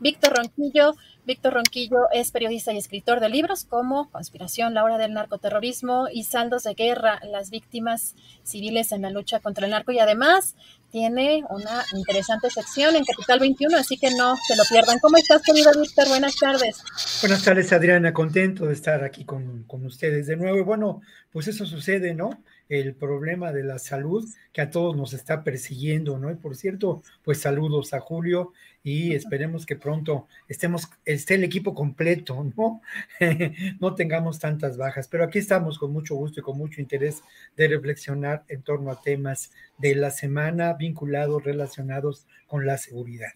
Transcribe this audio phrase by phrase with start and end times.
[0.00, 0.94] Víctor Ronquillo.
[1.24, 6.22] Víctor Ronquillo es periodista y escritor de libros como Conspiración, la hora del narcoterrorismo y
[6.22, 9.90] Saldos de Guerra, las víctimas civiles en la lucha contra el narco.
[9.90, 10.54] Y además
[10.90, 14.98] tiene una interesante sección en Capital 21, así que no se lo pierdan.
[15.00, 16.08] ¿Cómo estás, querido Víctor?
[16.08, 16.82] Buenas tardes.
[17.20, 18.12] Buenas tardes, Adriana.
[18.12, 20.58] Contento de estar aquí con, con ustedes de nuevo.
[20.58, 21.00] Y bueno,
[21.32, 22.30] pues eso sucede, ¿no?
[22.68, 26.30] el problema de la salud que a todos nos está persiguiendo, ¿no?
[26.30, 28.52] Y por cierto, pues saludos a Julio
[28.86, 32.82] y esperemos que pronto estemos, esté el equipo completo, ¿no?
[33.80, 37.24] no tengamos tantas bajas, pero aquí estamos con mucho gusto y con mucho interés
[37.56, 43.32] de reflexionar en torno a temas de la semana vinculados, relacionados con la seguridad.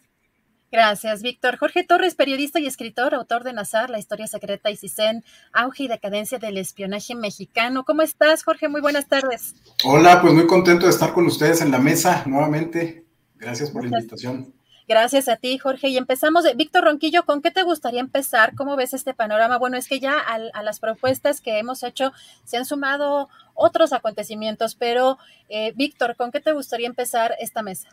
[0.70, 1.58] Gracias, Víctor.
[1.58, 5.88] Jorge Torres, periodista y escritor, autor de Nazar, La historia secreta y Cisen, auge y
[5.88, 7.82] decadencia del espionaje mexicano.
[7.82, 8.68] ¿Cómo estás, Jorge?
[8.68, 9.56] Muy buenas tardes.
[9.84, 13.04] Hola, pues muy contento de estar con ustedes en la mesa nuevamente.
[13.36, 14.59] Gracias por la invitación.
[14.88, 15.88] Gracias a ti, Jorge.
[15.88, 16.44] Y empezamos.
[16.56, 18.54] Víctor Ronquillo, ¿con qué te gustaría empezar?
[18.54, 19.58] ¿Cómo ves este panorama?
[19.58, 22.12] Bueno, es que ya a, las propuestas que hemos hecho
[22.44, 25.18] se han sumado otros acontecimientos, pero
[25.48, 27.88] eh, Víctor, ¿con qué te gustaría empezar esta mesa?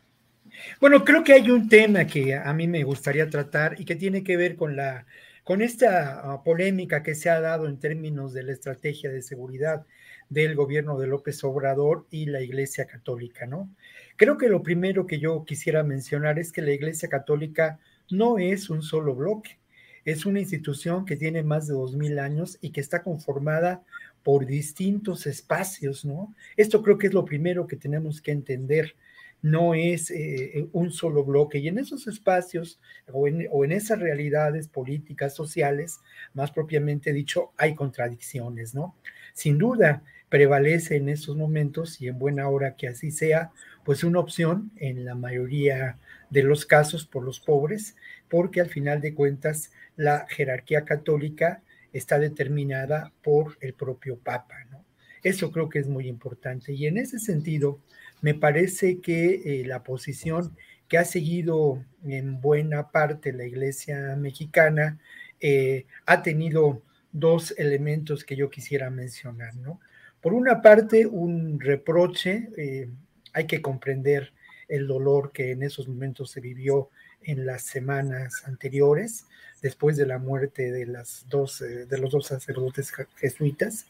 [0.80, 4.24] Bueno, creo que hay un tema que a mí me gustaría tratar y que tiene
[4.24, 5.06] que ver con la
[5.44, 9.86] con esta ah, polémica que se ha dado en términos de la estrategia de seguridad
[10.30, 13.70] del gobierno de López Obrador y la Iglesia Católica, ¿no?
[14.16, 17.80] Creo que lo primero que yo quisiera mencionar es que la Iglesia Católica
[18.10, 19.60] no es un solo bloque,
[20.06, 23.84] es una institución que tiene más de dos mil años y que está conformada
[24.24, 26.34] por distintos espacios, ¿no?
[26.56, 28.96] Esto creo que es lo primero que tenemos que entender
[29.42, 31.60] no es eh, un solo bloque.
[31.60, 32.80] Y en esos espacios
[33.12, 36.00] o en, esas realidades políticas, sociales,
[36.34, 38.96] más propiamente dicho, hay contradicciones, ¿no?
[39.34, 43.52] Sin duda, prevalece en estos momentos, y en buena hora que así sea,
[43.84, 45.98] pues una opción en la mayoría
[46.30, 47.96] de los casos por los pobres,
[48.30, 51.62] porque al final de cuentas la jerarquía católica
[51.94, 54.84] está determinada por el propio Papa, ¿no?
[55.24, 56.74] Eso creo que es muy importante.
[56.74, 57.80] Y en ese sentido,
[58.22, 60.56] me parece que eh, la posición
[60.88, 65.00] que ha seguido en buena parte la iglesia mexicana
[65.40, 69.80] eh, ha tenido dos elementos que yo quisiera mencionar, ¿no?
[70.22, 72.90] Por una parte, un reproche, eh,
[73.34, 74.34] hay que comprender
[74.68, 76.90] el dolor que en esos momentos se vivió
[77.24, 79.26] en las semanas anteriores,
[79.62, 83.88] después de la muerte de, las dos, de los dos sacerdotes jesuitas.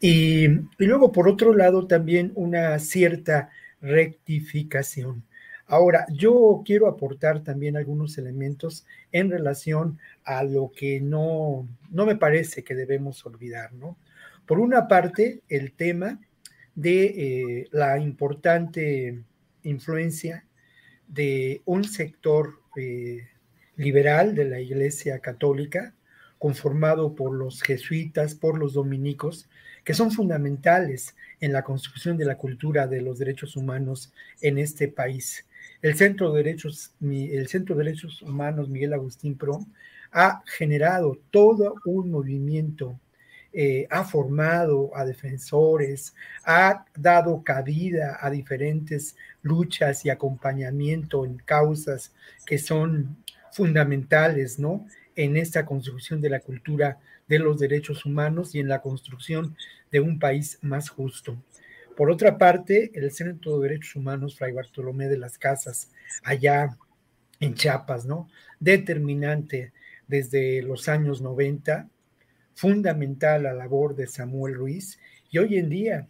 [0.00, 3.50] Y, y luego, por otro lado, también una cierta
[3.80, 5.24] rectificación.
[5.68, 12.16] Ahora, yo quiero aportar también algunos elementos en relación a lo que no, no me
[12.16, 13.96] parece que debemos olvidar, ¿no?
[14.46, 16.20] Por una parte, el tema
[16.74, 19.22] de eh, la importante
[19.62, 20.46] influencia
[21.08, 23.28] de un sector eh,
[23.76, 25.94] liberal de la Iglesia Católica,
[26.38, 29.48] conformado por los jesuitas, por los dominicos,
[29.84, 34.12] que son fundamentales en la construcción de la cultura de los derechos humanos
[34.42, 35.46] en este país.
[35.82, 39.60] El Centro de Derechos, el Centro de Derechos Humanos Miguel Agustín Pro
[40.12, 42.98] ha generado todo un movimiento,
[43.58, 46.14] eh, ha formado a defensores,
[46.44, 52.12] ha dado cabida a diferentes luchas y acompañamiento en causas
[52.44, 53.16] que son
[53.50, 54.86] fundamentales, ¿no?
[55.14, 56.98] En esta construcción de la cultura
[57.28, 59.56] de los derechos humanos y en la construcción
[59.90, 61.42] de un país más justo.
[61.96, 65.92] Por otra parte, el Centro de Derechos Humanos Fray Bartolomé de las Casas,
[66.24, 66.76] allá
[67.40, 68.28] en Chiapas, ¿no?
[68.60, 69.72] Determinante
[70.06, 71.88] desde los años 90,
[72.56, 74.98] fundamental la labor de Samuel Ruiz
[75.30, 76.08] y hoy en día,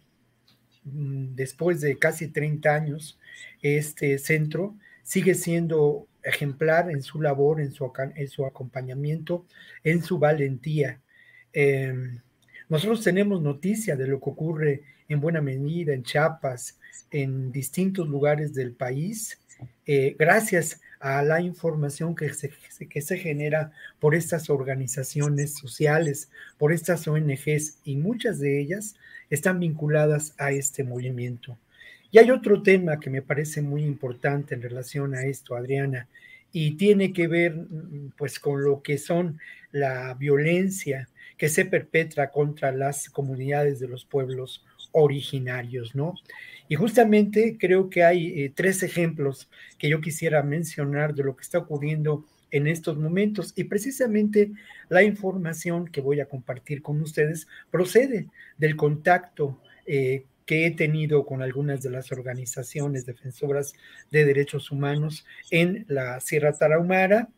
[0.85, 3.19] mm, después de casi 30 años,
[3.61, 9.45] este centro sigue siendo ejemplar en su labor, en su, en su acompañamiento,
[9.83, 11.01] en su valentía.
[11.51, 12.21] Em,
[12.69, 16.79] nosotros tenemos noticia de lo que ocurre en buena medida en Chiapas,
[17.11, 19.39] en distintos lugares del país,
[19.85, 22.51] eh, gracias a la información que se,
[22.89, 28.95] que se genera por estas organizaciones sociales, por estas ONGs, y muchas de ellas
[29.29, 31.57] están vinculadas a este movimiento.
[32.11, 36.07] Y hay otro tema que me parece muy importante en relación a esto, Adriana,
[36.51, 37.55] y tiene que ver
[38.17, 39.39] pues con lo que son
[39.71, 46.15] la violencia que se perpetra contra las comunidades de los pueblos originarios, ¿no?
[46.69, 51.43] Y justamente creo que hay eh, tres ejemplos que yo quisiera mencionar de lo que
[51.43, 53.53] está ocurriendo en estos momentos.
[53.55, 54.51] Y precisamente
[54.89, 61.25] la información que voy a compartir con ustedes procede del contacto eh, que he tenido
[61.25, 63.73] con algunas de las organizaciones defensoras
[64.11, 67.29] de derechos humanos en la Sierra Tarahumara,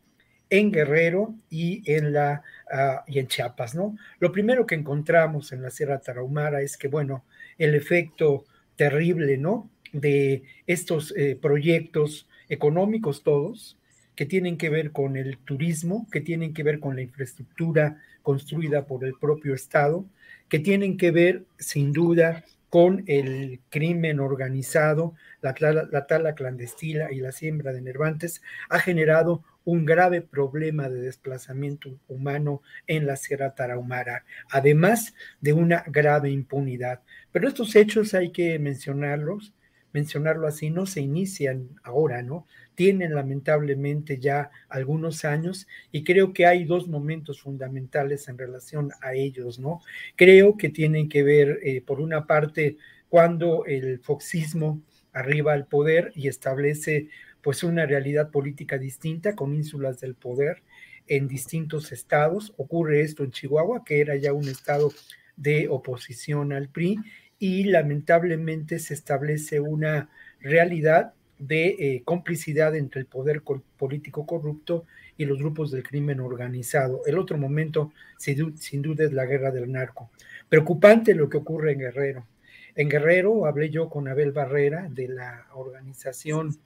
[0.48, 2.42] en Guerrero y en, la,
[2.72, 3.96] ah, y en Chiapas, ¿no?
[4.20, 7.24] Lo primero que encontramos en la Sierra Tarahumara es que, bueno,
[7.60, 9.70] el efecto terrible, ¿no?
[9.92, 13.76] De estos eh, proyectos económicos todos,
[14.16, 18.86] que tienen que ver con el turismo, que tienen que ver con la infraestructura construida
[18.86, 20.04] por el propio Estado,
[20.48, 25.54] que tienen que ver sin duda con el crimen organizado, la,
[25.90, 31.98] la, tala clandestina y la siembra de nervantes, ha generado un grave problema de desplazamiento
[32.08, 37.00] humano en la Sierra Tarahumara, además de una grave impunidad.
[37.32, 39.52] Pero estos hechos hay que mencionarlos,
[39.92, 42.46] mencionarlo así, no se inician ahora, ¿no?
[42.80, 49.12] Tienen lamentablemente ya algunos años y creo que hay dos momentos fundamentales en relación a
[49.12, 49.82] ellos, ¿no?
[50.16, 52.78] Creo que tienen que ver, eh, por una parte,
[53.10, 54.80] cuando el foxismo
[55.12, 57.10] arriba al poder y establece
[57.42, 60.62] pues una realidad política distinta con ínsulas del poder
[61.06, 62.54] en distintos estados.
[62.56, 64.90] Ocurre esto en Chihuahua, que era ya un estado
[65.36, 66.96] de oposición al PRI,
[67.38, 70.08] y lamentablemente se establece una
[70.40, 73.42] realidad de eh, complicidad entre el poder
[73.76, 74.84] político corrupto
[75.16, 77.00] y los grupos del crimen organizado.
[77.06, 80.10] El otro momento, sin, sin duda, es la guerra del narco.
[80.48, 82.26] Preocupante lo que ocurre en Guerrero.
[82.74, 86.56] En Guerrero hablé yo con Abel Barrera de la organización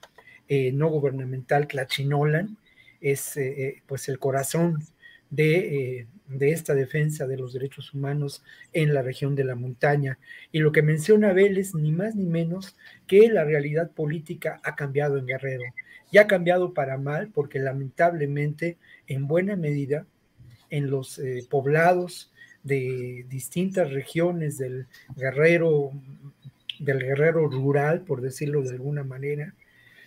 [0.47, 2.59] eh, no gubernamental Clachinolan,
[3.01, 4.85] es eh, eh, pues el corazón
[5.31, 8.43] de, de, esta defensa de los derechos humanos
[8.73, 10.19] en la región de la montaña.
[10.53, 12.77] Y lo que menciona Abel es ni más ni menos
[13.07, 15.65] que la realidad política ha cambiado en Guerrero.
[16.11, 18.77] Y ha cambiado para mal porque lamentablemente
[19.07, 20.07] en buena medida
[20.71, 22.33] en los poblados
[22.65, 25.93] de distintas regiones del guerrero,
[26.81, 29.55] del guerrero rural, por decirlo de alguna manera,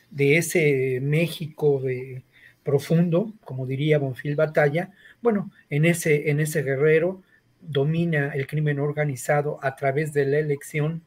[0.09, 2.23] de ese México de
[2.63, 4.91] profundo, como diría Bonfil Batalla,
[5.27, 7.21] bueno, en ese, en ese guerrero
[7.59, 11.01] domina el crimen organizado a través de la elección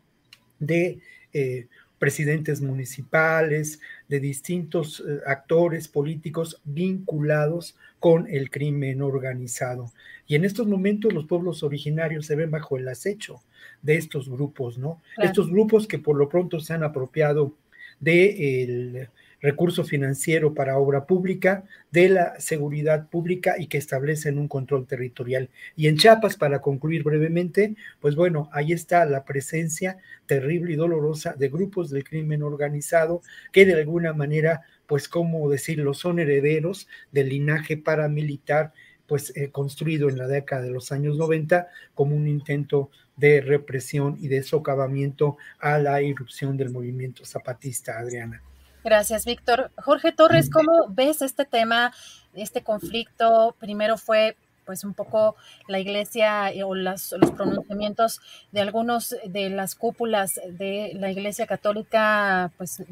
[0.58, 0.98] de
[1.32, 1.68] eh,
[1.98, 9.90] presidentes municipales, de distintos eh, actores políticos vinculados con el crimen organizado.
[10.26, 13.40] Y en estos momentos los pueblos originarios se ven bajo el acecho
[13.80, 15.00] de estos grupos, ¿no?
[15.16, 17.54] Estos grupos que por lo pronto se han apropiado
[18.00, 19.08] del
[19.40, 25.48] recurso financiero para obra pública, de la seguridad pública y que establecen un control territorial.
[25.76, 31.34] Y en Chiapas, para concluir brevemente, pues bueno, ahí está la presencia terrible y dolorosa
[31.34, 37.30] de grupos del crimen organizado que de alguna manera, pues, ¿cómo decirlo?, son herederos del
[37.30, 38.72] linaje paramilitar
[39.06, 41.66] pues eh, construido en la década de los años 90
[41.96, 48.40] como un intento de represión y de socavamiento a la irrupción del movimiento zapatista, Adriana.
[48.82, 49.70] Gracias, Víctor.
[49.76, 51.92] Jorge Torres, ¿cómo ves este tema,
[52.32, 53.54] este conflicto?
[53.58, 55.34] Primero fue pues un poco
[55.66, 58.20] la iglesia eh, o los pronunciamientos
[58.52, 62.82] de algunos de las cúpulas de la iglesia católica, pues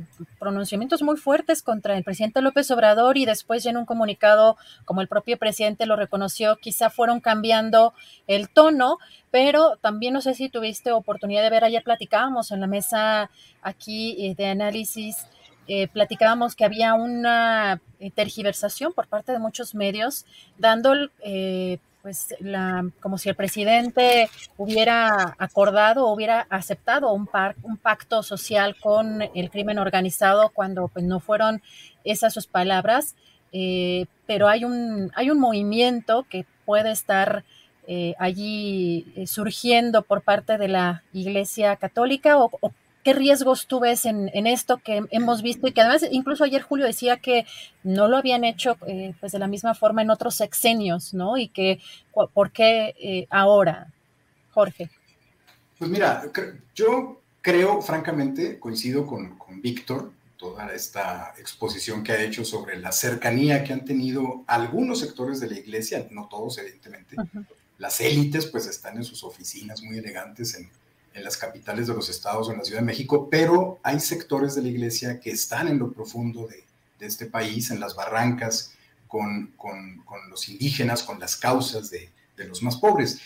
[0.41, 5.03] pronunciamientos muy fuertes contra el presidente López Obrador y después ya en un comunicado, como
[5.03, 7.95] el propio presidente lo reconoció, quizá fueron cambiando
[8.27, 8.99] el tono,
[9.31, 13.31] pero también no sé si tuviste oportunidad de ver, ayer platicábamos en la mesa
[13.63, 15.29] aquí eh, de análisis
[15.71, 17.79] eh, platicábamos que había una
[18.15, 20.25] tergiversación por parte de muchos medios,
[20.57, 27.29] dando eh, pues la, como si el presidente hubiera acordado o hubiera aceptado un,
[27.65, 31.61] un pacto social con el crimen organizado cuando pues, no fueron
[32.03, 33.15] esas sus palabras.
[33.53, 37.45] eh, pero hay un, hay un movimiento que puede estar
[38.19, 42.51] allí surgiendo por parte de la Iglesia Católica o,
[43.09, 46.85] qué riesgos tú ves en, esto que hemos visto y que además incluso ayer Julio
[46.85, 47.47] decía que
[47.83, 48.77] no lo habían hecho
[49.19, 51.39] pues de la misma forma en otros sexenios, ¿no?
[51.39, 51.81] Y que,
[52.13, 53.91] ¿por qué ahora,
[54.51, 54.91] Jorge?
[55.79, 56.23] Pues mira,
[56.75, 62.93] yo creo, francamente, coincido con, con Víctor, toda esta exposición que ha hecho sobre la
[62.93, 67.17] cercanía que han tenido algunos sectores de la iglesia, no todos evidentemente.
[67.79, 70.69] Las élites pues están en sus oficinas muy elegantes en,
[71.19, 74.55] en, las capitales de los estados o en la Ciudad de México, pero hay sectores
[74.55, 76.65] de la iglesia que están en lo profundo de,
[76.99, 78.73] de este país, en las barrancas,
[79.07, 83.21] con, con, con, los indígenas, con las causas de, de los más pobres.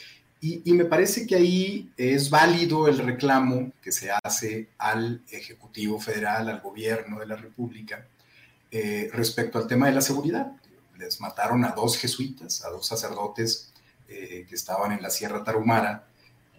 [0.44, 6.48] Y, me parece que ahí es válido el reclamo que se hace al Ejecutivo Federal,
[6.48, 8.08] al gobierno de la República,
[8.72, 10.50] eh, respecto al tema de la seguridad.
[10.98, 13.72] Les mataron a dos jesuitas, a dos sacerdotes
[14.08, 16.08] eh, que estaban en la Sierra Tarumara.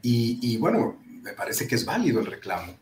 [0.01, 2.73] Y, bueno, me parece que es válido el reclamo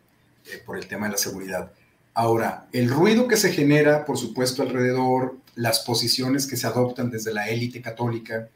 [0.47, 1.71] eh, por el tema de la seguridad.
[2.13, 7.33] Ahora, el ruido que se genera, por supuesto, alrededor, las posiciones que se adoptan desde
[7.33, 8.49] la élite católica,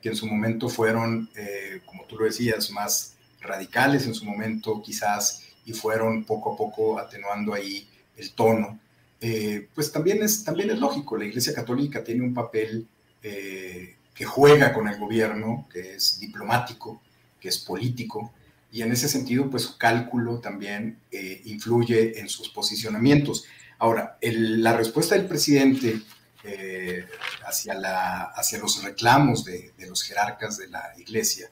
[0.00, 4.80] que en su momento fueron, eh, como tú lo decías, más radicales en su momento
[4.82, 8.78] quizás y fueron poco a poco atenuando ahí el tono,
[9.20, 12.86] eh, pues también es, también es lógico, la Iglesia Católica tiene un papel
[13.22, 17.00] que juega con el gobierno, que es diplomático,
[17.38, 18.32] que es político,
[18.72, 20.98] y en ese sentido, pues su cálculo también
[21.44, 23.44] influye en sus posicionamientos.
[23.78, 26.00] Ahora, la respuesta del presidente
[26.44, 27.04] eh,
[27.46, 31.48] hacia, la, hacia los reclamos de, los jerarcas de la iglesia,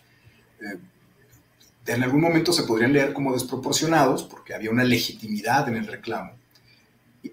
[0.60, 0.78] eh,
[1.86, 6.32] en algún momento se podrían leer como desproporcionados, porque había una legitimidad en el reclamo.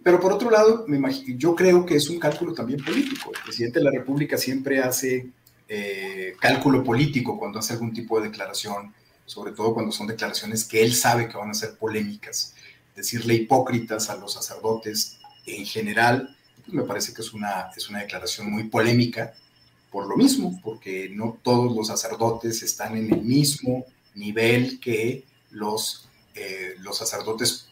[0.03, 3.31] Pero por otro lado, me imagino, yo creo que es un cálculo también político.
[3.35, 5.27] El presidente de la República siempre hace
[5.67, 8.93] eh, cálculo político cuando hace algún tipo de declaración,
[9.27, 12.55] sobre todo cuando son declaraciones que él sabe que van a ser polémicas.
[12.95, 16.33] Decirle hipócritas a los sacerdotes en general
[16.67, 19.33] me parece que es una, es una declaración muy polémica
[19.91, 26.09] por lo mismo, porque no todos los sacerdotes están en el mismo nivel que los,
[26.35, 27.67] eh, los sacerdotes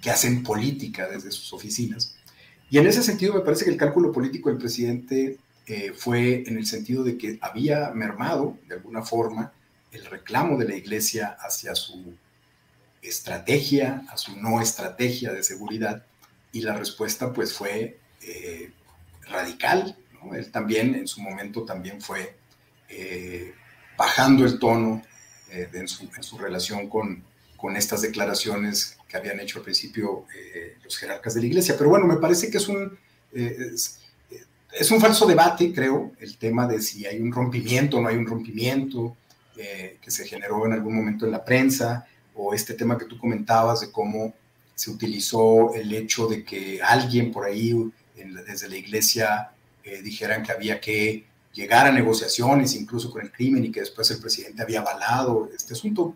[0.00, 2.14] que hacen política desde sus oficinas.
[2.70, 6.56] Y en ese sentido me parece que el cálculo político del presidente eh, fue en
[6.56, 9.52] el sentido de que había mermado de alguna forma
[9.96, 12.14] el reclamo de la iglesia hacia su
[13.02, 16.04] estrategia, a su no estrategia de seguridad,
[16.52, 18.70] y la respuesta pues fue eh,
[19.28, 19.96] radical.
[20.32, 22.36] Él también en su momento también fue
[22.88, 23.54] eh,
[23.96, 25.02] bajando el tono
[25.50, 27.22] eh, en, su, relación con,
[27.56, 30.26] con, estas declaraciones que habían hecho al principio
[30.82, 31.76] los jerarcas de la iglesia.
[31.78, 32.98] Pero bueno, me parece que es un,
[33.32, 34.00] es,
[34.72, 38.16] es, un falso debate, creo, el tema de si hay un rompimiento o no hay
[38.16, 39.16] un rompimiento
[39.56, 43.80] que se generó en algún momento en la prensa, o este tema que tú comentabas
[43.80, 44.34] de cómo
[44.74, 47.74] se utilizó el hecho de que alguien por ahí
[48.14, 49.50] desde la iglesia
[49.82, 54.10] eh, dijeran que había que llegar a negociaciones, incluso con el crimen, y que después
[54.10, 56.14] el presidente había avalado este asunto.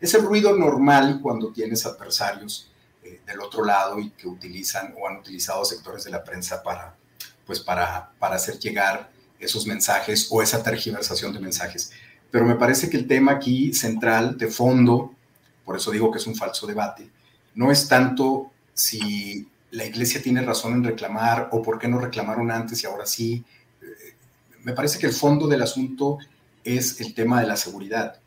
[0.00, 2.70] Es el ruido normal cuando tienes adversarios
[3.04, 6.96] eh, del otro lado y que utilizan o han utilizado sectores de la prensa para,
[7.44, 11.92] pues para, para hacer llegar esos mensajes o esa tergiversación de mensajes.
[12.30, 15.14] Pero me parece que el tema aquí central, de fondo,
[15.64, 17.08] por eso digo que es un falso debate,
[17.54, 22.50] no es tanto si la iglesia tiene razón en reclamar o por qué no reclamaron
[22.50, 23.44] antes y ahora sí.
[23.82, 24.14] Eh,
[24.62, 26.18] me parece que el fondo del asunto
[26.64, 28.20] es el tema de la seguridad.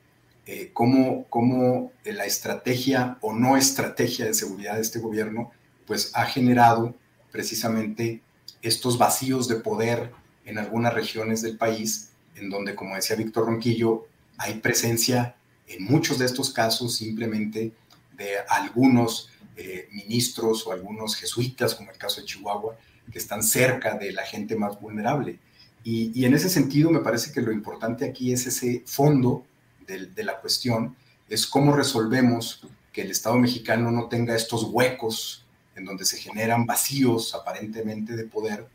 [0.45, 5.51] Eh, cómo, cómo, la estrategia o no estrategia de seguridad de este gobierno
[5.85, 6.95] pues ha generado
[7.31, 8.21] precisamente
[8.61, 10.11] estos vacíos de poder
[10.45, 15.35] en algunas regiones del país, en donde, como decía Víctor Ronquillo, hay presencia
[15.67, 17.71] en muchos de estos casos simplemente
[18.17, 22.75] de algunos eh, ministros o algunos jesuitas, como el caso de Chihuahua,
[23.11, 25.39] que están cerca de la gente más vulnerable.
[25.83, 29.45] Y, en ese sentido me parece que lo importante aquí es ese fondo
[29.85, 30.95] de, la cuestión,
[31.27, 36.65] es cómo resolvemos que el Estado mexicano no tenga estos huecos en donde se generan
[36.65, 38.65] vacíos aparentemente de poder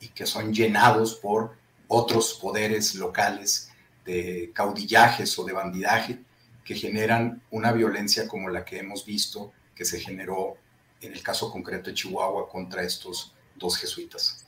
[0.00, 1.54] y que son llenados por
[1.94, 3.70] otros poderes locales
[4.04, 6.18] de caudillajes o de bandidaje
[6.64, 10.56] que generan una violencia como la que hemos visto que se generó
[11.00, 14.46] en el caso concreto de Chihuahua contra estos dos jesuitas.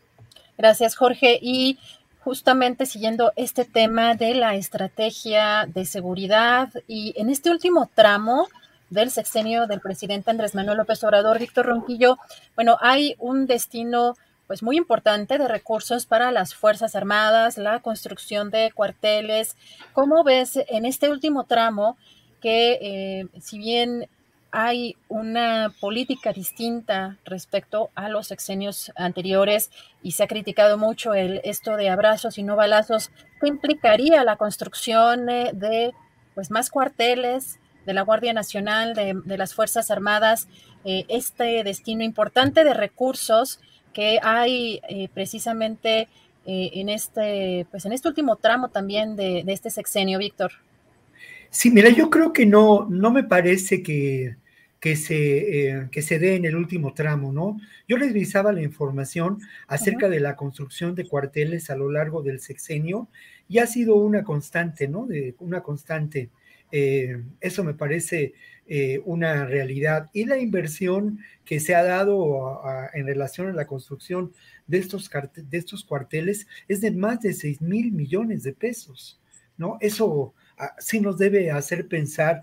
[0.59, 1.39] Gracias, Jorge.
[1.41, 1.79] Y
[2.21, 8.49] justamente siguiendo este tema de la estrategia de seguridad y en este último tramo
[8.91, 12.19] del sexenio del presidente Andrés Manuel López Obrador, Víctor Ronquillo,
[12.55, 18.51] bueno, hay un destino pues muy importante de recursos para las Fuerzas Armadas, la construcción
[18.51, 19.57] de cuarteles.
[19.93, 21.97] ¿Cómo ves en este último tramo
[22.41, 24.09] que eh, si bien
[24.53, 29.71] hay una política distinta respecto a los sexenios anteriores
[30.03, 33.11] y se ha criticado mucho el, esto de abrazos y no balazos,
[33.41, 35.93] ¿qué implicaría la construcción eh, de
[36.35, 40.49] pues, más cuarteles de la Guardia Nacional, de, las Fuerzas Armadas,
[40.85, 43.61] eh, este destino importante de recursos
[43.97, 46.07] que hay eh, precisamente
[46.45, 50.53] en, este, pues, en este último tramo también de, de este sexenio, Víctor?
[51.51, 54.37] Sí, mira, yo creo que no, no me parece que
[54.81, 57.59] que se, eh, que se dé en el último tramo, ¿no?
[57.89, 63.09] Yo revisaba la información acerca de la construcción de cuarteles a lo largo del sexenio
[63.49, 65.07] y ha sido una constante, ¿no?
[65.07, 66.31] De, una constante.
[66.79, 68.35] Eh, eso me parece
[68.67, 70.11] eh, una realidad.
[70.13, 72.61] Y la inversión que se ha dado
[72.93, 74.35] en relación a la construcción
[74.67, 79.19] de estos, de estos cuarteles es de más de 6 mil millones de pesos,
[79.57, 79.79] ¿no?
[79.81, 82.43] Eso ah, sí nos debe hacer pensar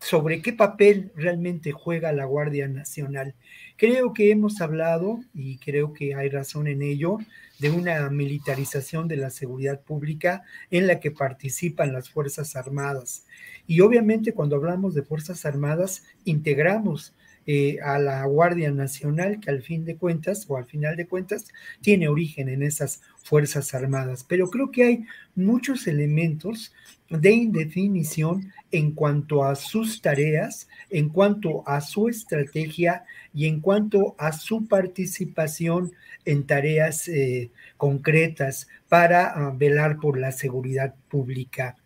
[0.00, 3.34] sobre qué papel realmente juega la Guardia Nacional.
[3.76, 7.18] Creo que hemos hablado, y creo que hay razón en ello,
[7.58, 13.26] de una militarización de la seguridad pública en la que participan las Fuerzas Armadas.
[13.66, 17.14] Y obviamente cuando hablamos de Fuerzas Armadas, integramos
[17.50, 21.46] eh, a la Guardia Nacional, que al fin de cuentas, o al final de cuentas,
[21.80, 24.22] tiene origen en esas Fuerzas Armadas.
[24.22, 26.74] Pero creo que hay muchos elementos
[27.10, 34.14] de indefinición en cuanto a sus tareas, en cuanto a su estrategia y en cuanto
[34.18, 35.92] a su participación
[36.24, 41.76] en tareas eh, concretas para ah, velar por la seguridad pública.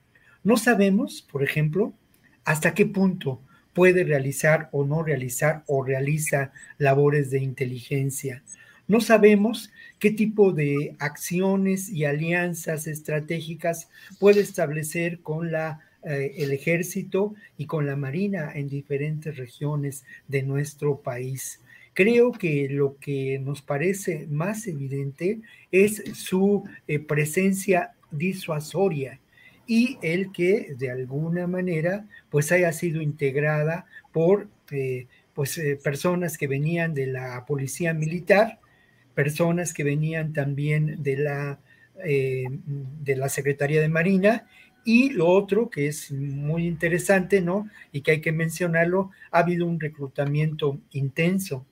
[0.43, 1.93] No sabemos, por ejemplo,
[2.45, 3.41] hasta qué punto
[3.73, 8.43] puede realizar o no realizar o realiza labores de inteligencia.
[8.93, 13.89] No sabemos qué tipo de acciones y alianzas estratégicas
[14.21, 20.43] puede establecer con la, eh, el ejército y con la marina en diferentes regiones de
[20.43, 21.63] nuestro país.
[21.95, 29.21] Creo que lo que nos parece más evidente es su eh, presencia disuasoria
[29.67, 36.47] y el que de alguna manera pues haya sido integrada por eh, pues personas que
[36.47, 38.59] venían de la policía militar
[39.15, 41.61] personas que venían también de la,
[42.05, 42.45] eh,
[43.03, 44.47] de la Secretaría de Marina.
[44.85, 47.69] Y lo otro que es muy interesante, ¿no?
[47.93, 51.67] Y que hay que mencionarlo, ha habido un reclutamiento intenso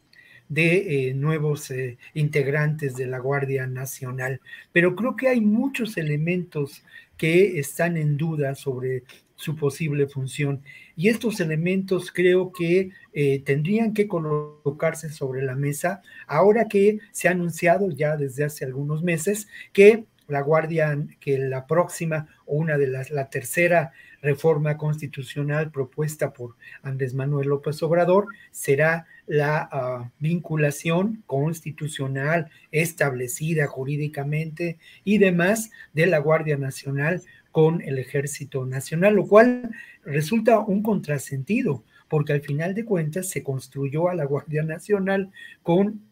[0.49, 4.41] de eh, nuevos eh, integrantes de la Guardia Nacional.
[4.73, 6.85] Pero creo que hay muchos elementos
[7.17, 9.05] que están en duda sobre
[9.41, 10.63] su posible función.
[10.97, 17.29] Y estos elementos creo que eh, tendrían que colocarse sobre la mesa ahora que se
[17.29, 22.77] ha anunciado ya desde hace algunos meses que la Guardia, que la próxima o una
[22.77, 30.11] de las, la tercera reforma constitucional propuesta por Andrés Manuel López Obrador será la ah,
[30.19, 39.27] vinculación constitucional establecida jurídicamente y demás de la Guardia Nacional con el Ejército Nacional, lo
[39.27, 39.71] cual
[40.05, 45.31] resulta un contrasentido, porque al final de cuentas se construyó a la Guardia Nacional
[45.63, 46.03] con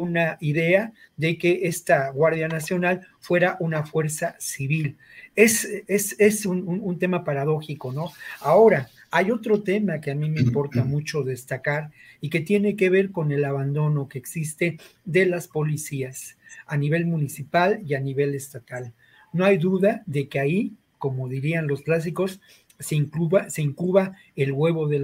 [0.00, 4.96] una idea de que esta Guardia Nacional fuera una fuerza civil.
[5.36, 8.10] Es, es, un, un, tema paradójico, ¿no?
[8.40, 12.90] Ahora, hay otro tema que a mí me importa mucho destacar y que tiene que
[12.90, 18.34] ver con el abandono que existe de las policías a nivel municipal y a nivel
[18.34, 18.94] estatal.
[19.32, 22.40] No hay duda de que ahí como dirían los clásicos,
[22.78, 25.00] se incuba, el huevo de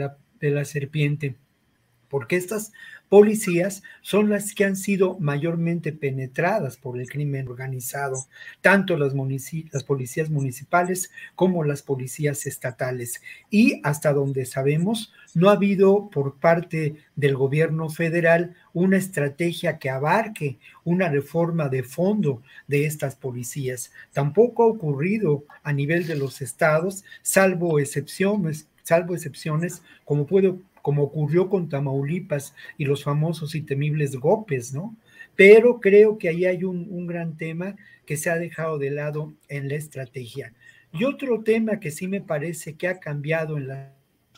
[0.51, 1.37] la serpiente,
[2.09, 2.73] porque estas
[3.09, 8.27] policías son las que han sido mayormente penetradas por el crimen organizado,
[8.61, 9.15] tanto las,
[9.73, 13.23] las, policías municipales como las policías estatales.
[13.51, 19.91] Y hasta donde sabemos, no ha habido por parte del gobierno federal una estrategia que
[19.91, 23.93] abarque una reforma de fondo de estas policías.
[24.13, 31.03] Tampoco ha ocurrido a nivel de los estados, salvo excepciones, salvo excepciones como puedo como
[31.03, 34.97] ocurrió con Tamaulipas y los famosos y temibles golpes, ¿no?
[35.35, 37.75] Pero creo que ahí hay un, un gran tema
[38.07, 40.53] que se ha dejado de lado en la estrategia.
[40.93, 43.89] Y otro tema que sí me parece que ha cambiado en las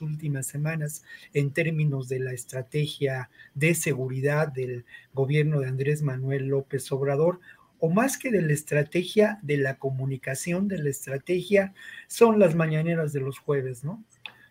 [0.00, 1.02] últimas semanas
[1.34, 7.40] en términos de la estrategia de seguridad del gobierno de Andrés Manuel López Obrador,
[7.78, 11.74] o más que de la estrategia de la comunicación, de la estrategia,
[12.06, 14.02] son las mañaneras de los jueves, ¿no?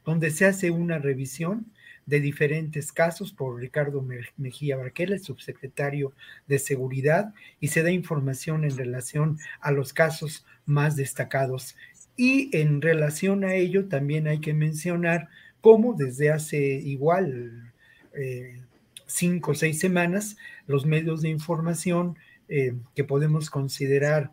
[0.06, 1.72] Donde se hace una revisión
[2.08, 4.04] de diferentes casos por Ricardo
[4.38, 6.14] Mejía Barquela, el subsecretario
[6.48, 11.76] de Seguridad, y se da información en relación a los casos más destacados.
[12.16, 15.28] Y en relación a ello también hay que mencionar
[15.62, 17.74] cómo desde hace igual
[18.16, 18.62] eh,
[19.06, 22.18] cinco o seis semanas los medios de información
[22.50, 24.32] eh, que podemos considerar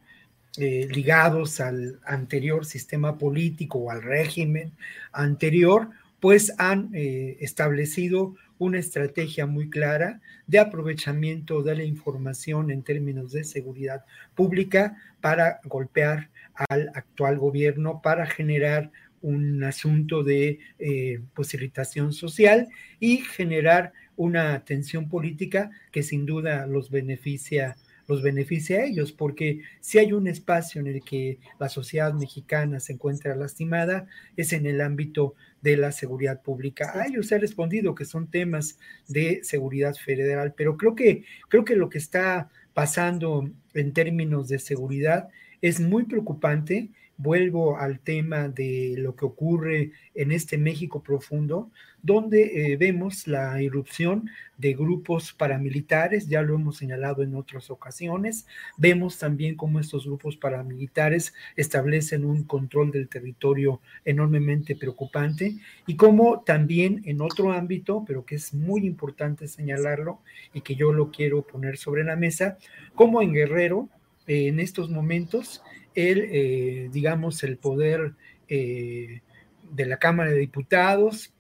[0.56, 4.72] eh, ligados al anterior sistema político o al régimen
[5.12, 5.90] anterior,
[6.24, 13.32] pues han eh, establecido una estrategia muy clara de aprovechamiento de la información en términos
[13.32, 16.30] de seguridad pública para golpear
[16.70, 24.64] al actual gobierno, para generar un asunto de eh, pues, irritación social y generar una
[24.64, 30.26] tensión política que sin duda los beneficia los beneficia a ellos, porque si hay un
[30.26, 35.76] espacio en el que la sociedad mexicana se encuentra lastimada, es en el ámbito de
[35.76, 36.92] la seguridad pública.
[36.94, 41.76] A ellos he respondido que son temas de seguridad federal, pero creo que, creo que
[41.76, 45.28] lo que está pasando en términos de seguridad
[45.62, 51.70] es muy preocupante vuelvo al tema de lo que ocurre en este México profundo,
[52.02, 58.46] donde eh, vemos la irrupción de grupos paramilitares, ya lo hemos señalado en otras ocasiones,
[58.76, 66.42] vemos también cómo estos grupos paramilitares establecen un control del territorio enormemente preocupante y cómo
[66.44, 70.20] también en otro ámbito, pero que es muy importante señalarlo
[70.52, 72.58] y que yo lo quiero poner sobre la mesa,
[72.94, 73.88] como en Guerrero,
[74.26, 75.62] eh, en estos momentos,
[75.94, 78.14] el, eh, digamos, el poder
[78.48, 81.32] de la Cámara de Diputados,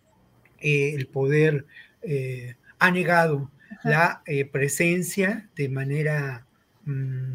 [0.64, 1.66] eh, el poder
[2.02, 3.50] eh, ha negado
[3.82, 6.46] la eh, presencia de manera,
[6.84, 7.34] mm,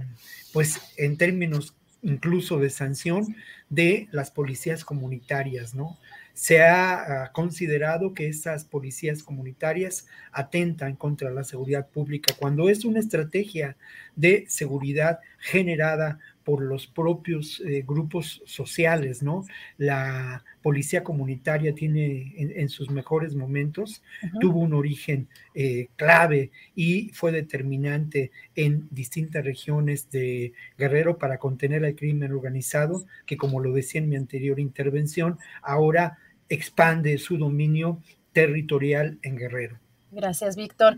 [0.52, 3.36] pues en términos incluso de sanción
[3.70, 6.00] de las policías comunitarias, ¿no?
[6.34, 13.00] Se ha considerado que esas policías comunitarias atentan contra la seguridad pública cuando es una
[13.00, 13.76] estrategia
[14.16, 16.20] de seguridad generada
[16.50, 19.46] por los propios eh, grupos sociales, ¿no?
[19.78, 24.02] La policía comunitaria tiene en, sus mejores momentos,
[24.42, 31.84] tuvo un origen eh, clave y fue determinante en distintas regiones de Guerrero para contener
[31.84, 36.18] el crimen organizado, que como lo decía en mi anterior intervención, ahora
[36.50, 38.02] expande su dominio
[38.34, 39.78] territorial en Guerrero.
[40.12, 40.98] Gracias, Víctor.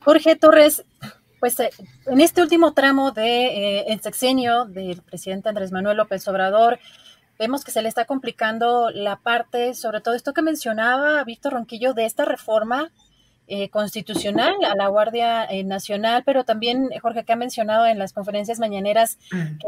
[0.00, 0.84] Jorge Torres,
[1.40, 1.70] pues eh,
[2.06, 6.78] en este último tramo de eh, el sexenio del presidente Andrés Manuel López Obrador,
[7.38, 11.94] vemos que se le está complicando la parte, sobre todo esto que mencionaba Víctor Ronquillo,
[11.94, 12.92] de esta reforma
[13.52, 18.60] eh, constitucional a la Guardia Nacional, pero también, Jorge, que ha mencionado en las conferencias
[18.60, 19.18] mañaneras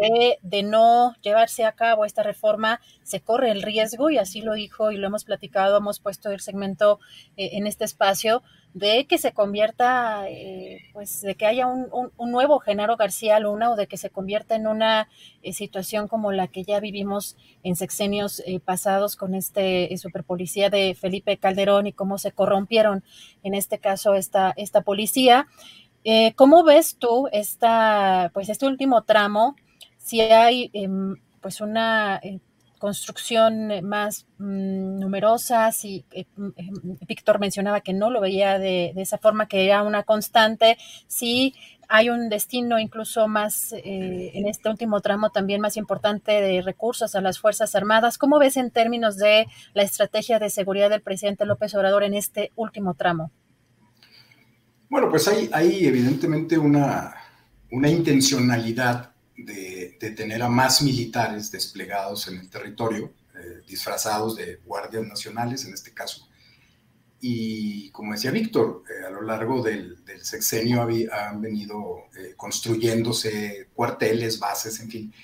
[0.00, 4.52] que de no llevarse a cabo esta reforma se corre el riesgo, y así lo
[4.52, 7.00] dijo y lo hemos platicado, hemos puesto el segmento
[7.36, 12.96] en este espacio, de que se convierta, eh, pues de que haya un, nuevo Genaro
[12.96, 15.08] García Luna o de que se convierta en una
[15.42, 20.96] eh, situación como la que ya vivimos en sexenios eh, pasados con este superpolicía de
[20.98, 23.04] Felipe Calderón y cómo se corrompieron
[23.42, 25.46] en este caso esta, esta policía.
[26.34, 29.54] ¿Cómo ves tú esta, pues este último tramo?
[29.98, 32.20] Si hay em, pues una
[32.82, 36.70] construcción eh, más mm, numerosa, si eh, mm, eh,
[37.06, 41.54] Víctor mencionaba que no lo veía de, esa forma, que era una constante, si
[41.88, 47.20] hay un destino incluso más en este último tramo también más importante de recursos a
[47.20, 48.16] las Fuerzas Armadas.
[48.16, 52.50] ¿Cómo ves en términos de la estrategia de seguridad del presidente López Obrador en este
[52.56, 53.30] último tramo?
[54.88, 57.14] Bueno, pues hay, hay evidentemente una,
[57.70, 65.06] una intencionalidad de, tener a más militares desplegados en el territorio, eh, disfrazados de guardias
[65.06, 66.28] nacionales en este caso.
[67.20, 74.38] Y como decía Víctor, eh, a lo largo del, sexenio han venido eh, construyéndose cuarteles,
[74.38, 75.14] bases, en fin.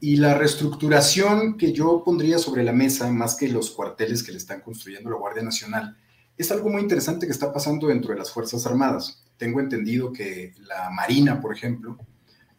[0.00, 4.38] Y la reestructuración que yo pondría sobre la mesa, más que los cuarteles que le
[4.38, 5.96] están construyendo la Guardia Nacional,
[6.36, 9.22] es algo muy interesante que está pasando dentro de las Fuerzas Armadas.
[9.36, 11.98] Tengo entendido que la Marina, por ejemplo,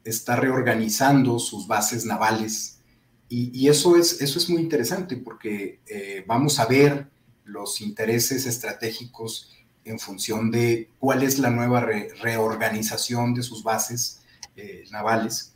[0.04, 2.74] está reorganizando sus bases navales
[3.36, 7.08] y, eso, es, eso es muy interesante porque eh, vamos a ver
[7.46, 9.50] los intereses estratégicos
[9.86, 11.82] en función de cuál es la nueva
[12.22, 14.22] reorganización de sus bases
[14.56, 15.56] eh, navales.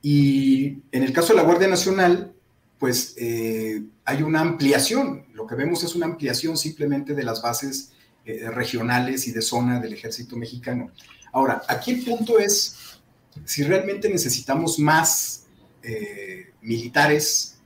[0.00, 2.32] Y en el caso de la Guardia Nacional,
[2.78, 5.26] pues eh, hay una ampliación.
[5.34, 7.92] Lo que vemos es una ampliación simplemente de las bases
[8.24, 10.90] regionales y de zona del ejército mexicano.
[11.32, 12.97] Ahora, aquí el punto es
[13.44, 15.44] si realmente necesitamos más
[15.82, 17.58] eh, militares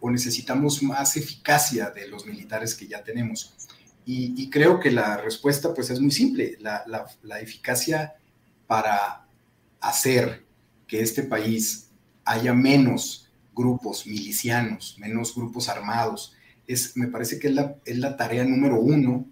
[0.00, 3.54] o necesitamos más eficacia de los militares que ya tenemos.
[4.04, 6.58] Y, creo que la respuesta pues es muy simple.
[6.60, 8.14] La, eficacia
[8.66, 9.26] para
[9.80, 10.44] hacer
[10.88, 11.88] que este país
[12.24, 16.34] haya menos grupos milicianos, menos grupos armados,
[16.66, 19.24] es, me parece que es la, es la tarea número uno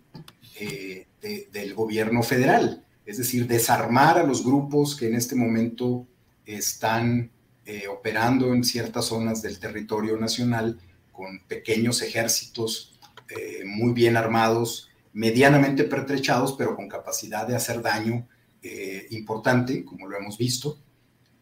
[0.61, 2.85] eh, del gobierno federal.
[3.11, 6.07] Es decir, desarmar a los grupos que en este momento
[6.46, 7.29] están
[7.66, 10.79] eh, operando en ciertas zonas del territorio nacional
[11.11, 12.96] con pequeños ejércitos
[13.29, 18.29] eh, muy bien armados, medianamente pertrechados, pero con capacidad de hacer daño
[18.62, 20.79] eh, importante, como lo hemos visto.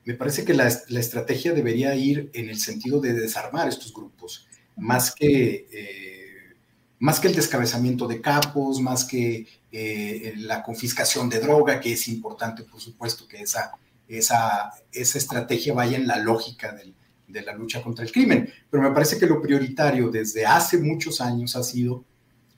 [0.06, 5.14] Me parece que la, estrategia debería ir en el sentido de desarmar estos grupos, más
[5.14, 6.54] que,
[6.98, 12.62] más que el descabezamiento de capos, más que la confiscación de droga, que es importante,
[12.62, 13.72] por supuesto, que esa,
[14.08, 16.94] esa, esa estrategia vaya en la lógica del,
[17.26, 18.52] de la lucha contra el crimen.
[18.70, 22.04] Pero me parece que lo prioritario desde hace muchos años ha sido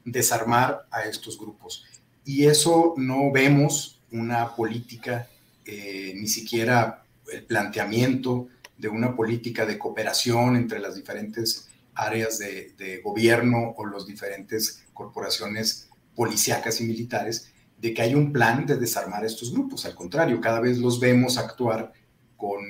[0.04, 1.84] desarmar a estos grupos.
[2.24, 5.28] Y eso no vemos una política,
[5.64, 12.72] eh, ni siquiera el planteamiento de una política de cooperación entre las diferentes áreas de,
[12.78, 15.89] de gobierno o las diferentes corporaciones
[16.20, 19.86] policíacas y militares, de que hay un plan de desarmar a estos grupos.
[19.86, 21.94] Al contrario, cada vez los vemos actuar
[22.36, 22.60] con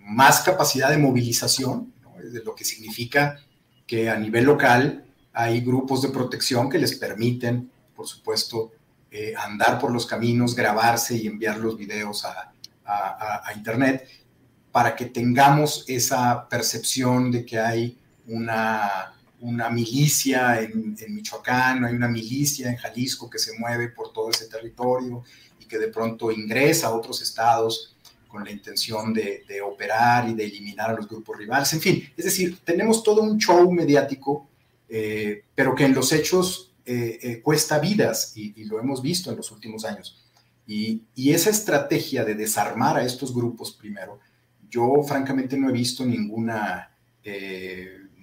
[0.00, 3.38] más capacidad de movilización, de lo que significa
[3.86, 8.72] que a nivel local hay grupos de protección que les permiten, por supuesto,
[9.10, 12.52] eh, andar por los caminos, grabarse y enviar los videos a,
[13.56, 14.06] Internet
[14.70, 21.94] para que tengamos esa percepción de que hay una, una milicia en, en, Michoacán, hay
[21.94, 25.22] una milicia en Jalisco que se mueve por todo ese territorio
[25.58, 27.96] y que de pronto ingresa a otros estados
[28.30, 31.70] con la intención de, operar y de eliminar a los grupos rivales.
[31.72, 34.48] En fin, es decir, tenemos todo un show mediático,
[34.88, 39.36] eh, pero que en los hechos eh, eh, cuesta vidas y, lo hemos visto en
[39.36, 40.24] los últimos años.
[40.66, 44.20] Y, esa estrategia de desarmar a estos grupos primero,
[44.70, 46.96] yo francamente no he visto ninguna,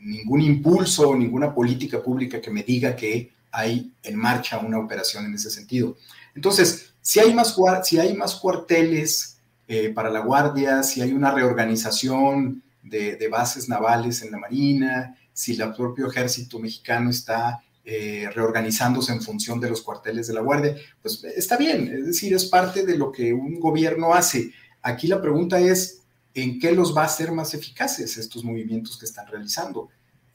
[0.07, 5.35] ningún impulso, ninguna política pública que me diga que hay en marcha una operación en
[5.35, 5.97] ese sentido.
[6.33, 11.31] Entonces, si hay más, si hay más cuarteles eh, para la Guardia, si hay una
[11.31, 19.11] reorganización de, bases navales en la Marina, si el propio ejército mexicano está eh, reorganizándose
[19.11, 22.85] en función de los cuarteles de la Guardia, pues está bien, es decir, es parte
[22.85, 24.51] de lo que un gobierno hace.
[24.81, 26.01] Aquí la pregunta es,
[26.33, 29.89] ¿en qué los va a hacer más eficaces estos movimientos que están realizando?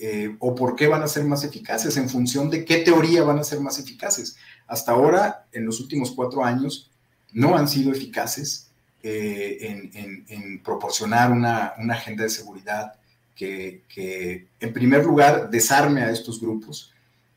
[0.04, 1.96] Eh, ¿O por qué van a ser más eficaces?
[1.96, 4.34] ¿En función de qué teoría van a ser más eficaces?
[4.66, 6.90] Hasta ahora, en los últimos cuatro años,
[7.32, 8.66] no han sido eficaces
[9.04, 9.90] eh,
[10.28, 12.94] en, proporcionar una, agenda de seguridad
[13.36, 16.92] que, en primer lugar, desarme a estos grupos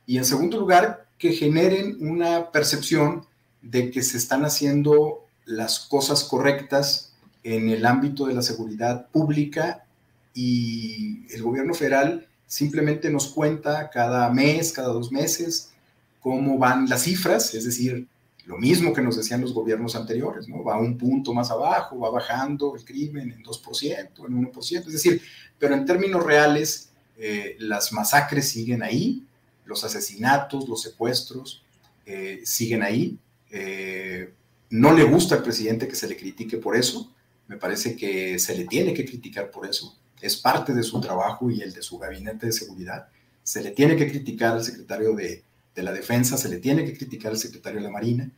[0.08, 3.28] y, en segundo lugar, que generen una percepción
[3.62, 9.86] de que se están haciendo las cosas correctas en el ámbito de la seguridad pública
[10.34, 15.72] y el gobierno federal simplemente nos cuenta cada mes, cada dos meses,
[16.20, 18.08] cómo van las cifras, es decir,
[18.46, 20.64] lo mismo que nos decían los gobiernos anteriores, ¿no?
[20.64, 25.22] Va un punto más abajo, va bajando el crimen en 2%, en 1%, es decir,
[25.58, 29.24] pero en términos reales, eh, las masacres siguen ahí,
[29.66, 31.64] los asesinatos, los secuestros
[32.06, 33.18] eh, siguen ahí.
[33.50, 34.32] Eh,
[34.70, 37.12] no le gusta al presidente que se le critique por eso,
[37.48, 41.50] me parece que se le tiene que criticar por eso, es parte de su trabajo
[41.50, 43.08] y el de su gabinete de seguridad.
[43.44, 45.44] Se le tiene que criticar al secretario de,
[45.76, 48.30] de la Defensa, se le tiene que criticar al secretario de la Marina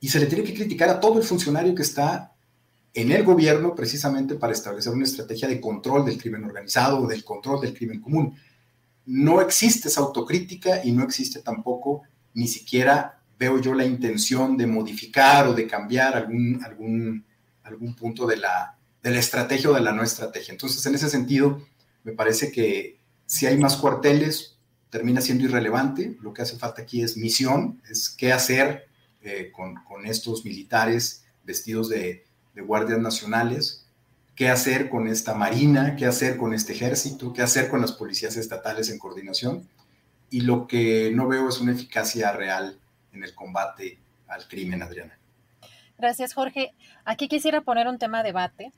[0.00, 2.32] y se le tiene que criticar a todo el funcionario que está
[2.94, 7.24] en el gobierno precisamente para establecer una estrategia de control del crimen organizado o del
[7.24, 8.36] control del crimen común.
[9.06, 12.02] No existe esa autocrítica y no existe tampoco
[12.34, 17.24] ni siquiera veo yo la intención de modificar o de cambiar algún, algún,
[17.64, 20.52] algún punto de la, de la estrategia o de la no estrategia.
[20.52, 21.66] Entonces, en ese sentido,
[22.04, 24.58] me parece que si hay más cuarteles,
[24.90, 26.16] termina siendo irrelevante.
[26.20, 28.88] Lo que hace falta aquí es misión, es qué hacer
[29.22, 33.86] eh, con, estos militares vestidos de, guardias nacionales,
[34.34, 38.36] qué hacer con esta marina, qué hacer con este ejército, qué hacer con las policías
[38.36, 39.66] estatales en coordinación.
[40.28, 42.78] Y lo que no veo es una eficacia real
[43.12, 45.18] en el combate al crimen, Adriana.
[45.96, 46.74] Gracias, Jorge.
[47.04, 48.72] Aquí quisiera poner un tema de debate,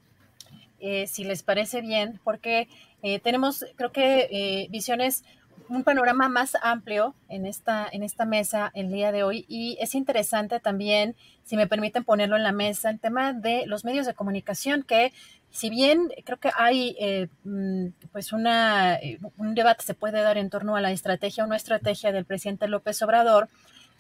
[0.81, 2.69] eh, si les parece bien, porque
[3.03, 5.25] eh, tenemos, creo que, visiones
[5.69, 9.47] un panorama más amplio en esta, en esta mesa el día de hoy.
[9.49, 13.85] Y es interesante también, si me permiten ponerlo en la mesa, el tema de los
[13.85, 15.13] medios de comunicación que
[15.55, 20.37] si bien creo que hay eh, mm, pues una, eh, un debate se puede dar
[20.37, 23.49] en torno a la estrategia o no estrategia del presidente López Obrador,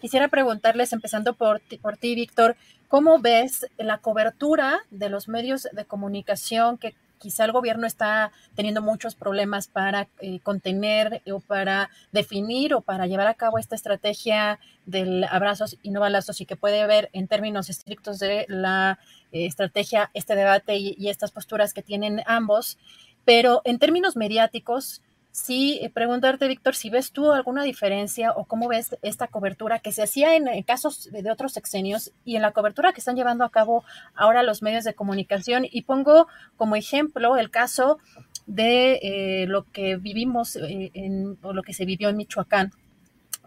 [0.00, 2.56] quisiera preguntarles, empezando por por ti Víctor,
[2.88, 8.82] ¿cómo ves la cobertura de los medios de comunicación que quizá el gobierno está teniendo
[8.82, 14.58] muchos problemas para eh, contener o para definir o para llevar a cabo esta estrategia
[14.84, 18.98] del abrazos y no balazos y que puede haber en términos estrictos de la
[19.32, 22.76] eh, estrategia, este debate y estas posturas que tienen ambos.
[23.24, 25.00] Pero en términos mediáticos,
[25.34, 29.90] sí eh, preguntarte, Víctor, si ves tú alguna diferencia o cómo ves esta cobertura que
[29.90, 33.50] se hacía en, casos de, otros sexenios y en la cobertura que están llevando a
[33.50, 35.66] cabo ahora los medios de comunicación.
[35.68, 37.98] Y pongo como ejemplo el caso
[38.46, 42.70] de eh, lo que vivimos eh, en, o lo que se vivió en Michoacán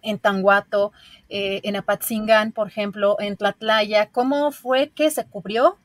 [0.03, 0.93] en Tanguato,
[1.27, 5.77] en Apatzingán, por ejemplo, en Tlatlaya, cómo fue que se cubrió.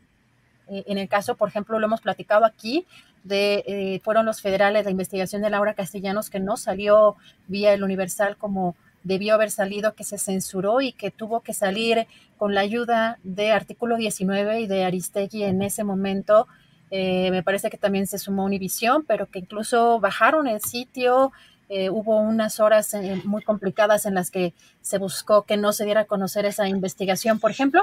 [0.69, 2.87] en el caso, por ejemplo, lo hemos platicado aquí,
[3.29, 8.37] eh, fueron los federales, la investigación de Laura Castellanos, que no salió vía el Universal
[8.37, 12.07] como debió haber salido, que se censuró y que tuvo que salir
[12.37, 16.47] con la ayuda de Artículo 19 y de Aristegui en ese momento.
[16.91, 21.33] Eh, me parece que también se sumó Univisión, pero que incluso bajaron el sitio.
[21.69, 26.03] Eh, hubo unas horas muy complicadas en las que se buscó que no se diera
[26.03, 27.83] a conocer esa investigación, por ejemplo.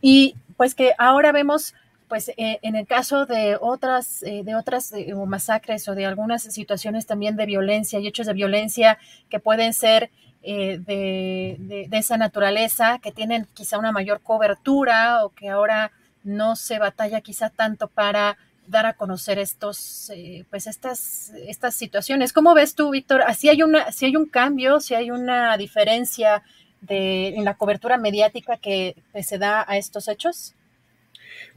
[0.00, 1.74] Y pues que ahora vemos
[2.10, 6.42] pues eh, en el caso de otras, eh, de otras eh, masacres o de algunas
[6.42, 8.98] situaciones también de violencia y hechos de violencia
[9.30, 10.10] que pueden ser
[10.42, 15.92] de, esa naturaleza, que tienen quizá una mayor cobertura o que ahora
[16.24, 20.10] no se batalla quizá tanto para dar a conocer estos,
[20.48, 22.32] pues estas, estas situaciones.
[22.32, 23.22] ¿Cómo ves tú, Víctor?
[23.36, 26.42] ¿Si hay, una, si hay un cambio, si hay una diferencia
[26.80, 30.54] de, en la cobertura mediática que se da a estos hechos?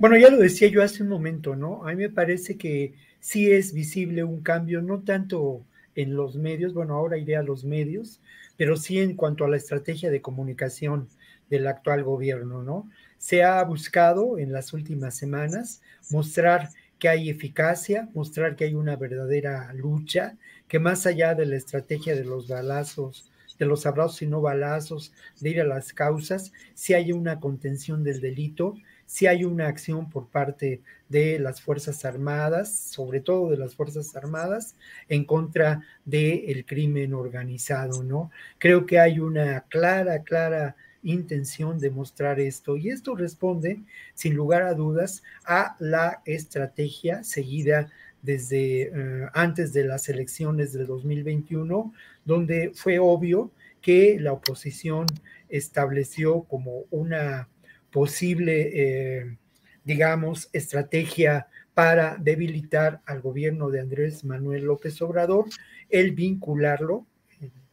[0.03, 1.87] Bueno, ya lo decía yo hace un momento, ¿no?
[1.87, 5.63] A mí me parece que sí es visible un cambio, no tanto
[5.95, 8.19] en los medios, bueno, ahora iré a los medios,
[8.57, 11.07] pero sí en cuanto a la estrategia de comunicación
[11.49, 12.89] del actual gobierno, ¿no?
[13.17, 16.67] Se ha buscado en las últimas semanas mostrar
[16.99, 20.35] que hay eficacia, mostrar que hay una verdadera lucha,
[20.67, 25.13] que más allá de la estrategia de los balazos, de los abrazos y no balazos,
[25.39, 30.09] de ir a las causas, si hay una contención del delito si hay una acción
[30.09, 34.75] por parte de las Fuerzas Armadas, sobre todo de las Fuerzas Armadas,
[35.09, 38.31] en contra del crimen organizado, ¿no?
[38.57, 44.63] Creo que hay una clara, clara intención de mostrar esto y esto responde, sin lugar
[44.63, 47.89] a dudas, a la estrategia seguida
[48.21, 51.93] desde eh, antes de las elecciones del 2021,
[52.25, 55.05] donde fue obvio que la oposición
[55.49, 57.49] estableció como una
[57.93, 59.37] posible, eh,
[59.85, 65.45] digamos, estrategia para debilitar al gobierno de Andrés Manuel López Obrador,
[65.89, 67.05] el vincularlo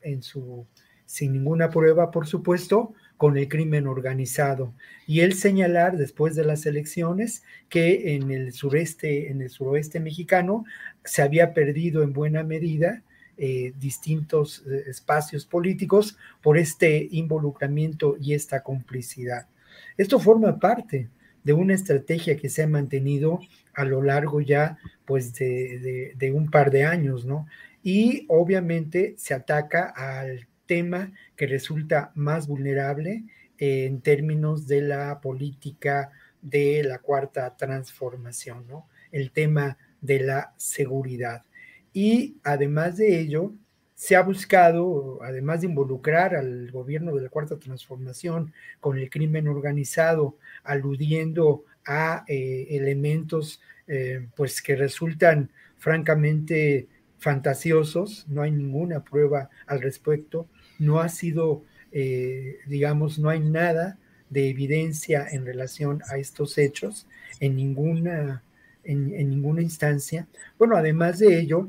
[0.03, 0.67] en, su,
[1.07, 4.75] sin ninguna prueba, por supuesto, con el crimen organizado.
[5.07, 10.65] Y el señalar después de las elecciones que en el sureste, en el suroeste mexicano,
[11.05, 13.03] se había perdido en buena medida
[13.37, 19.50] eh, distintos eh, espacios políticos por este involucramiento y esta complicidad.
[19.97, 21.09] Esto forma parte
[21.45, 23.41] de una estrategia que se ha mantenido
[23.75, 27.47] a lo largo ya pues de, un par de años, ¿no?
[27.83, 33.25] Y obviamente se ataca al tema que resulta más vulnerable
[33.59, 36.11] en términos de la política
[36.43, 38.87] de la cuarta transformación, ¿no?
[39.13, 41.45] El tema de la seguridad.
[41.93, 43.53] Y además de ello,
[44.01, 49.47] se ha buscado, además de involucrar al gobierno de la Cuarta Transformación con el crimen
[49.47, 59.51] organizado, aludiendo a eh, elementos eh, pues que resultan francamente fantasiosos, no hay ninguna prueba
[59.67, 63.99] al respecto, no ha sido, eh, digamos, no hay nada
[64.31, 67.07] de evidencia en relación a estos hechos
[67.39, 68.43] en ninguna,
[68.83, 70.27] en ninguna instancia.
[70.59, 71.69] Bueno, además de ello,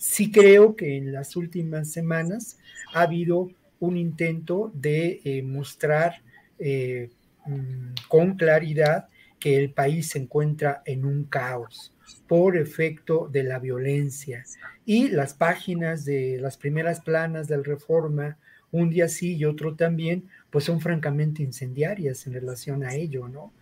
[0.00, 2.58] sí creo que en las últimas semanas
[2.94, 6.22] ha habido un intento de eh, mostrar
[6.58, 7.10] eh,
[7.44, 11.92] mm, con claridad que el país se encuentra en un caos
[12.26, 14.44] por efecto de la violencia.
[14.86, 18.38] Y las páginas de las primeras planas del Reforma,
[18.72, 23.52] un día sí y otro también, pues son francamente incendiarias en relación a ello, ¿no?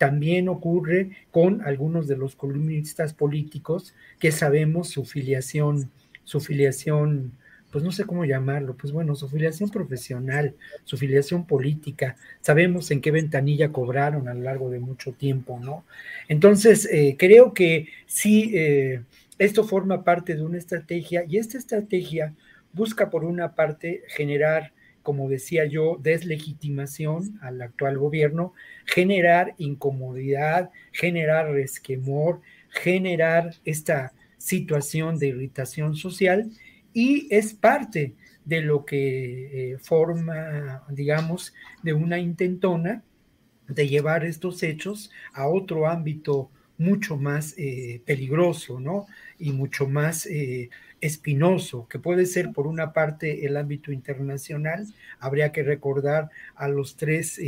[0.00, 5.90] También ocurre con algunos de los columnistas políticos que sabemos su filiación,
[6.24, 7.32] su filiación
[7.70, 13.02] pues no sé cómo llamarlo, pues bueno, su filiación profesional, su filiación política, sabemos en
[13.02, 15.84] qué ventanilla cobraron a lo largo de mucho tiempo, ¿no?
[16.28, 19.02] Entonces, eh, creo que sí, eh,
[19.38, 22.32] esto forma parte de una estrategia y esta estrategia
[22.72, 24.72] busca por una parte generar,
[25.02, 28.52] como decía yo, deslegitimación al actual gobierno,
[28.84, 36.50] generar incomodidad, generar resquemor, generar esta situación de irritación social
[36.92, 43.02] y es parte de lo que eh, forma, digamos, de una intentona
[43.68, 49.06] de llevar estos hechos a otro ámbito mucho más eh, peligroso, ¿no?
[49.38, 50.70] Y mucho más eh,
[51.00, 54.86] espinoso, que puede ser por una parte el ámbito internacional.
[55.18, 57.38] Habría que recordar a los tres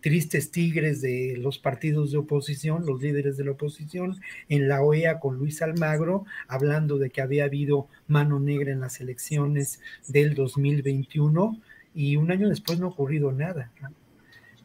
[0.00, 5.18] tristes tigres de los partidos de oposición, los líderes de la oposición, en la OEA
[5.18, 11.60] con Luis Almagro, hablando de que había habido mano negra en las elecciones del 2021
[11.94, 13.72] y un año después no ha ocurrido nada.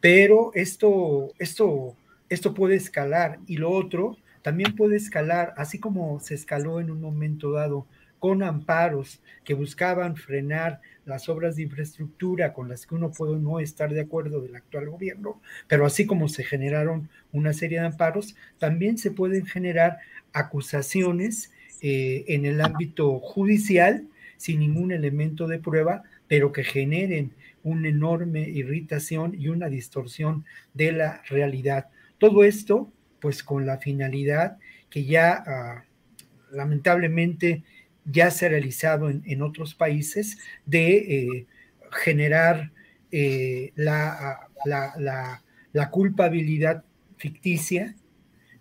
[0.00, 1.96] Pero esto, esto,
[2.28, 7.00] esto puede escalar y lo otro también puede escalar, así como se escaló en un
[7.00, 7.86] momento dado
[8.24, 13.60] con amparos que buscaban frenar las obras de infraestructura con las que uno puede no
[13.60, 18.34] estar de acuerdo del actual gobierno, pero así como se generaron una serie de amparos,
[18.58, 19.98] también se pueden generar
[20.32, 21.52] acusaciones
[21.82, 24.06] eh, en el ámbito judicial
[24.38, 30.92] sin ningún elemento de prueba, pero que generen una enorme irritación y una distorsión de
[30.92, 31.88] la realidad.
[32.16, 34.56] Todo esto, pues con la finalidad
[34.88, 35.84] que ya ah,
[36.50, 37.64] lamentablemente
[38.04, 41.46] ya se ha realizado en, otros países de eh,
[41.90, 42.70] generar
[43.10, 46.84] eh, la, la, culpabilidad
[47.16, 47.94] ficticia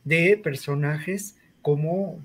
[0.03, 2.19] de personajes como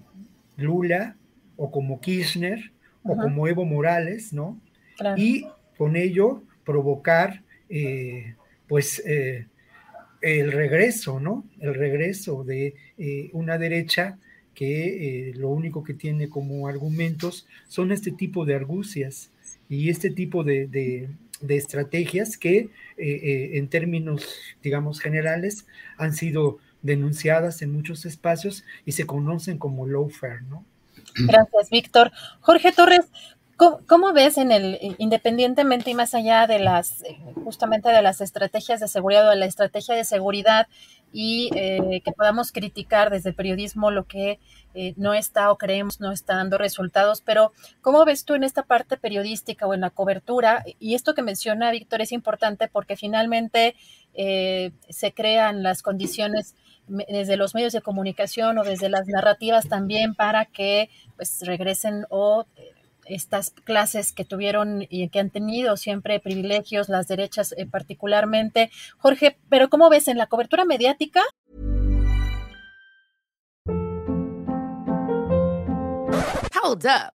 [0.57, 1.16] Lula
[1.57, 4.61] o como Kirchner o como Evo Morales, ¿no?
[5.16, 5.47] Y
[5.77, 8.35] con ello provocar, eh,
[8.66, 9.03] pues,
[10.21, 11.45] el regreso, ¿no?
[11.61, 12.75] El regreso de
[13.33, 14.19] una derecha
[14.59, 19.31] que eh, lo único que tiene como argumentos son este tipo de argucias
[19.69, 21.09] y este tipo de,
[21.49, 24.27] estrategias que eh, eh, en términos,
[24.61, 25.65] digamos, generales
[25.97, 30.65] han sido denunciadas en muchos espacios y se conocen como lawfare, ¿no?
[31.15, 32.11] Gracias, Víctor.
[32.41, 33.07] Jorge Torres,
[33.59, 37.03] ¿Cómo, ves en el, independientemente y más allá de las,
[37.43, 40.69] justamente de las estrategias de seguridad o de la estrategia de seguridad
[41.13, 44.39] y eh, que podamos criticar desde el periodismo lo que
[44.75, 48.63] eh, no está o creemos no está dando resultados, pero ¿cómo ves tú en esta
[48.63, 50.65] parte periodística o en la cobertura?
[50.79, 53.75] Y esto que menciona Víctor es importante porque finalmente
[54.15, 56.55] eh, se crean las condiciones
[56.87, 62.47] desde los medios de comunicación o desde las narrativas también para que pues regresen o
[63.09, 68.71] estas clases que tuvieron y que han tenido siempre privilegios, las derechas eh, particularmente.
[68.99, 71.23] Jorge, pero ¿cómo ves en la cobertura mediática?
[76.63, 77.18] Hold up.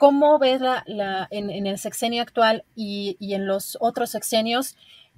[0.00, 4.74] ¿Cómo ves la, la en, en, el sexenio actual y, y en los otros sexenios?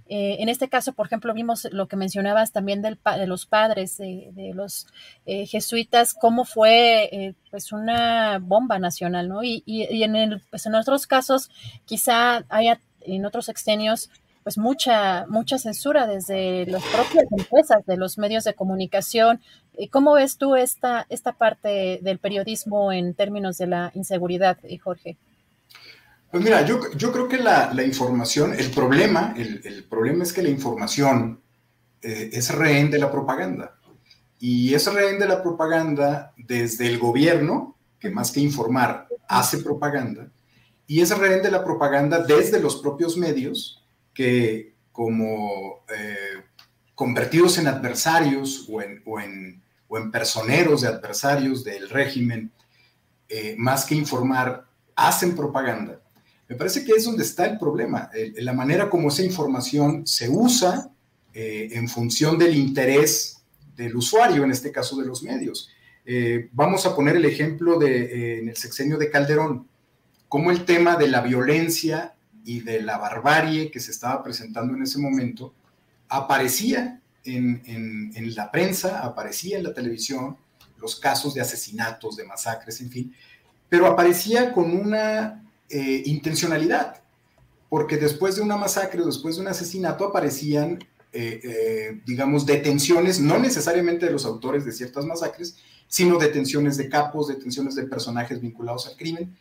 [0.08, 3.96] Eh, en este caso, por ejemplo, vimos lo que mencionabas también del, de los padres,
[3.96, 4.88] de, de los
[5.24, 9.44] eh, jesuitas, cómo fue eh, pues una bomba nacional, ¿no?
[9.44, 11.48] Y, y, y en, el, pues en otros casos,
[11.84, 14.10] quizá haya en otros sexenios
[14.42, 19.40] pues mucha, mucha censura desde las propias empresas, de los medios de comunicación.
[19.90, 25.16] ¿Cómo ves tú esta, esta parte del periodismo en términos de la inseguridad, Jorge?
[26.30, 30.32] Pues mira, yo, yo creo que la, la, información, el problema, el, el, problema es
[30.32, 31.40] que la información
[32.00, 33.76] eh, es rehén de la propaganda.
[34.40, 40.28] Y es rehén de la propaganda desde el gobierno, que más que informar, hace propaganda,
[40.86, 43.81] y es rehén de la propaganda desde los propios medios
[44.12, 46.42] que como eh,
[46.94, 52.50] convertidos en adversarios o en, o, en, o en, personeros de adversarios del régimen,
[53.28, 56.00] eh, más que informar, hacen propaganda.
[56.48, 60.90] Me parece que es donde está el problema, la manera como esa información se usa
[61.32, 63.42] eh, en función del interés
[63.74, 65.70] del usuario, en este caso de los medios.
[66.52, 69.66] vamos a poner el ejemplo de en el sexenio de Calderón
[70.32, 72.14] cómo el tema de la violencia
[72.44, 75.54] y de la barbarie que se estaba presentando en ese momento
[76.08, 80.36] aparecía en, la prensa, aparecía en la televisión,
[80.78, 83.14] los casos de asesinatos, de masacres, en fin,
[83.68, 87.02] pero aparecía con una eh, intencionalidad,
[87.68, 90.78] porque después de una masacre después de un asesinato aparecían,
[91.12, 96.88] eh, eh, digamos, detenciones, no necesariamente de los autores de ciertas masacres, sino detenciones de
[96.88, 99.36] capos, detenciones de personajes vinculados al crimen,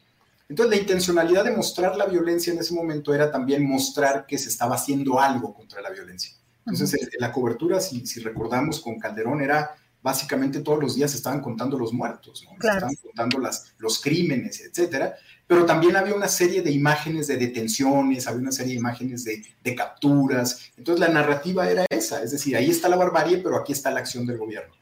[0.51, 4.49] entonces, la intencionalidad de mostrar la violencia en ese momento era también mostrar que se
[4.49, 6.33] estaba haciendo algo contra la violencia.
[6.65, 11.79] Entonces, la cobertura, si, si, recordamos con Calderón, era básicamente todos los días estaban contando
[11.79, 12.51] los muertos, ¿no?
[12.55, 15.15] estaban contando las, los crímenes, etcétera,
[15.47, 19.41] pero también había una serie de imágenes de detenciones, había una serie de imágenes de,
[19.63, 20.69] de capturas.
[20.75, 24.01] Entonces, la narrativa era esa, es decir, ahí está la barbarie, pero aquí está la
[24.01, 24.73] acción del gobierno.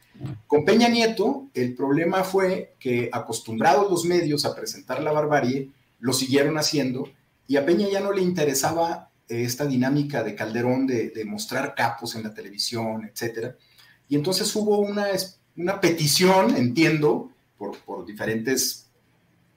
[0.47, 6.13] Con Peña Nieto, el problema fue que acostumbrados los medios a presentar la barbarie, lo
[6.13, 7.09] siguieron haciendo
[7.47, 12.15] y a Peña ya no le interesaba eh, esta dinámica de Calderón de, mostrar capos
[12.15, 13.55] en la televisión, etc.
[14.07, 15.07] Y entonces hubo una,
[15.57, 18.87] una petición, entiendo, por, por, diferentes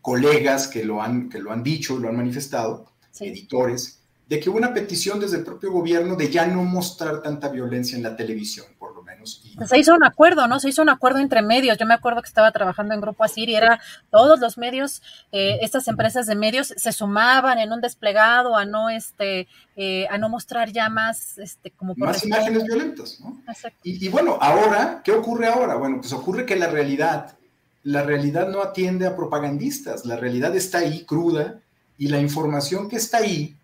[0.00, 2.86] colegas que lo han, que lo han dicho, lo han manifestado,
[3.20, 7.48] editores, de que hubo una petición desde el propio gobierno de ya no mostrar tanta
[7.48, 8.91] violencia en la televisión, por
[9.22, 9.70] menos.
[9.70, 10.60] Se hizo un acuerdo, ¿no?
[10.60, 11.78] Se hizo un acuerdo entre medios.
[11.78, 15.02] Yo me acuerdo que estaba trabajando en Grupo Asir y era todos los medios,
[15.32, 20.18] eh, estas empresas de medios se sumaban en un desplegado a no, este, eh, a
[20.18, 23.42] no mostrar ya más, este, como más imágenes violentas, ¿no?
[23.82, 25.76] Y, y bueno, ahora, ¿qué ocurre ahora?
[25.76, 27.36] Bueno, pues ocurre que la realidad,
[27.82, 31.60] la realidad no atiende a propagandistas, la realidad está ahí cruda
[31.98, 33.56] y la información que está ahí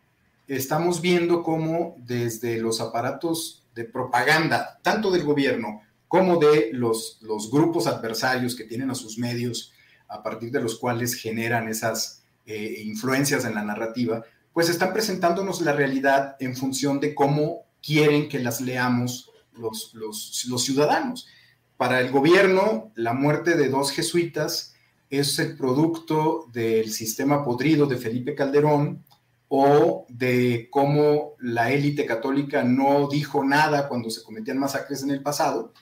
[0.48, 7.48] estamos viendo cómo desde los aparatos de propaganda, tanto del gobierno como de los, los
[7.48, 9.72] grupos adversarios que tienen a sus medios,
[10.08, 15.60] a partir de los cuales generan esas eh, influencias en la narrativa, pues están presentándonos
[15.60, 21.28] la realidad en función de cómo quieren que las leamos los, los, los ciudadanos.
[21.76, 24.74] Para el gobierno, la muerte de dos jesuitas
[25.10, 29.04] es el producto del sistema podrido de Felipe Calderón,
[29.48, 35.22] o de cómo la élite católica no dijo nada cuando se cometían masacres en el
[35.22, 35.72] pasado,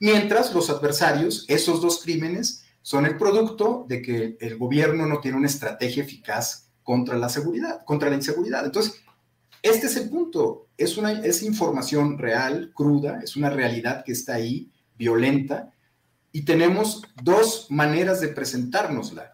[0.00, 5.36] mientras los adversarios, esos dos crímenes, son el producto de que el gobierno no tiene
[5.36, 8.64] una estrategia eficaz contra la seguridad, contra la inseguridad.
[8.64, 9.02] Entonces,
[9.60, 14.34] este es el punto, es una es información real, cruda, es una realidad que está
[14.34, 15.72] ahí, violenta,
[16.30, 19.32] y tenemos dos maneras de presentárnosla.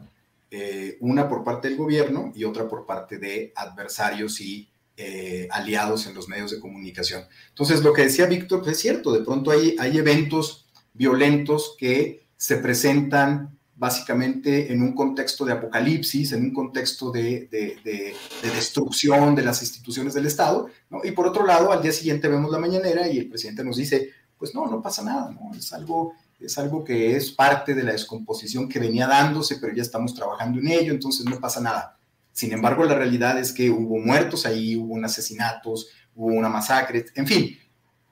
[0.54, 6.06] Eh, una por parte del gobierno y otra por parte de adversarios y eh, aliados
[6.06, 7.24] en los medios de comunicación.
[7.48, 12.26] Entonces, lo que decía Víctor pues, es cierto, de pronto hay, hay eventos violentos que
[12.36, 19.44] se presentan básicamente en un contexto de apocalipsis, en un contexto de, de, destrucción de
[19.44, 20.68] las instituciones del Estado,
[21.02, 24.10] y por otro lado, al día siguiente vemos la mañanera y el presidente nos dice,
[24.36, 25.56] pues no, no pasa nada, ¿no?
[25.56, 26.12] es algo
[26.44, 30.58] es algo que es parte de la descomposición que venía dándose, pero ya estamos trabajando
[30.60, 31.98] en ello, entonces no pasa nada.
[32.32, 37.04] Sin embargo, la realidad es que hubo muertos ahí, hubo un asesinatos, hubo una masacre,
[37.14, 37.58] en fin,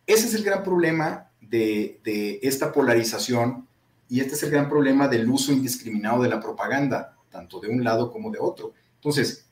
[0.06, 3.66] ese es el gran problema de, de esta polarización
[4.08, 7.84] y este es el gran problema del uso indiscriminado de la propaganda, tanto de un
[7.84, 8.74] lado como de otro.
[8.96, 9.46] Entonces,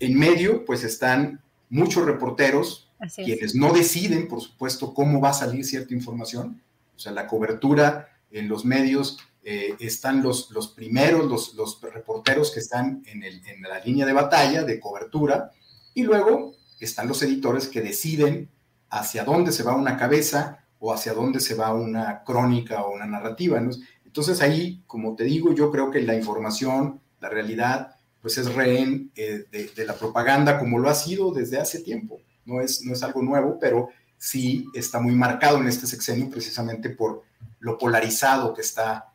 [0.00, 5.64] en medio, pues están muchos reporteros, quienes no deciden, por supuesto, cómo va a salir
[5.64, 6.62] cierta información.
[6.96, 12.50] O sea, la cobertura en los medios eh, están los, los primeros, los, los, reporteros
[12.50, 15.52] que están en, el, en la línea de batalla, de cobertura,
[15.94, 18.50] y luego están los editores que deciden
[18.90, 23.06] hacia dónde se va una cabeza o hacia dónde se va una crónica o una
[23.06, 23.60] narrativa.
[24.04, 29.10] Entonces ahí, como te digo, yo creo que la información, la realidad, pues es rehén
[29.16, 32.20] eh, de, de, la propaganda como lo ha sido desde hace tiempo.
[32.44, 36.90] No es, no es algo nuevo, pero sí está muy marcado en este sexenio precisamente
[36.90, 37.22] por
[37.60, 39.12] lo polarizado que está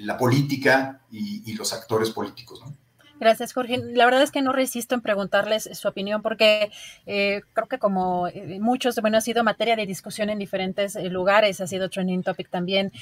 [0.00, 2.62] la política y, los actores políticos.
[3.20, 3.78] Gracias, Jorge.
[3.78, 6.70] La verdad es que no resisto en preguntarles su opinión porque
[7.06, 11.08] eh, creo que como eh, muchos, bueno, ha sido materia de discusión en diferentes eh,
[11.08, 12.92] lugares, ha sido trending topic también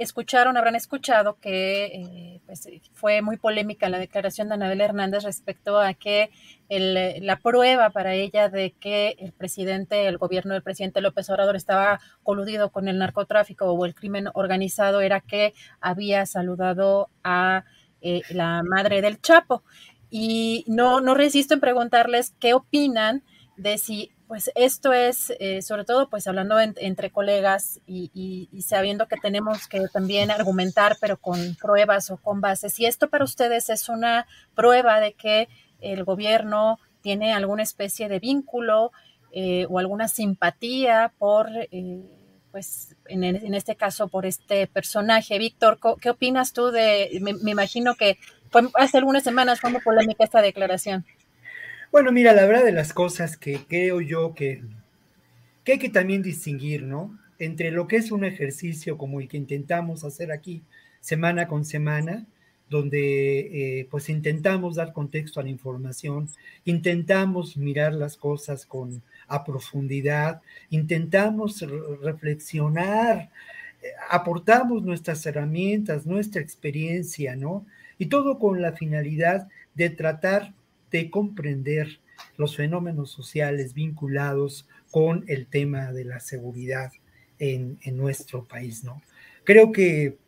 [0.00, 5.78] escucharon, habrán escuchado que eh, pues, fue muy polémica la declaración de Anabel Hernández respecto
[5.78, 6.30] a que
[6.70, 12.00] la prueba para ella de que el presidente, el gobierno del presidente López Obrador estaba
[12.22, 17.64] coludido con el narcotráfico o el crimen organizado era que había saludado a
[18.00, 19.64] eh, la madre del Chapo.
[20.10, 23.22] Y no, no resisto en preguntarles qué opinan
[23.56, 29.16] de si pues esto es, eh, sobre todo, pues hablando entre colegas y, sabiendo que
[29.16, 32.74] tenemos que también argumentar, pero con pruebas o con bases.
[32.74, 35.48] Si esto para ustedes es una prueba de que
[35.80, 38.92] el gobierno tiene alguna especie de vínculo
[39.32, 42.00] eh, o alguna simpatía por, eh,
[42.52, 45.40] pues, en, en, este caso, por este personaje.
[45.40, 48.16] Víctor, ¿qué opinas tú de, me, me imagino que
[48.48, 51.04] fue, hace algunas semanas fue muy polémica esta declaración?
[51.92, 54.62] Bueno, mira, la verdad de las cosas que creo yo que,
[55.66, 57.18] hay que también distinguir, ¿no?
[57.40, 60.62] Entre lo que es un ejercicio como el que intentamos hacer aquí
[61.00, 62.26] semana con semana,
[62.68, 66.28] donde eh, pues intentamos dar contexto a la información,
[66.64, 71.64] intentamos mirar las cosas con a profundidad, intentamos
[72.02, 73.30] reflexionar,
[73.82, 77.66] eh, aportamos nuestras herramientas, nuestra experiencia, ¿no?
[77.98, 80.54] Y todo con la finalidad de tratar
[80.90, 82.00] de comprender
[82.36, 86.92] los fenómenos sociales vinculados con el tema de la seguridad
[87.38, 89.02] en, nuestro país, ¿no?
[89.44, 90.18] Creo que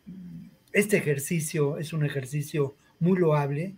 [0.71, 3.75] este ejercicio es un ejercicio muy loable,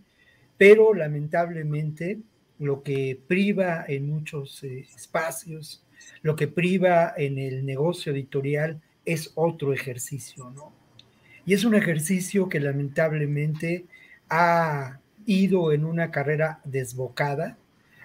[0.57, 2.19] pero lamentablemente
[2.59, 5.83] lo que priva en muchos eh, espacios,
[6.21, 10.73] lo que priva en el negocio editorial es otro ejercicio, ¿no?
[11.45, 13.85] Y es un ejercicio que lamentablemente
[14.29, 17.57] ha ido en una carrera desbocada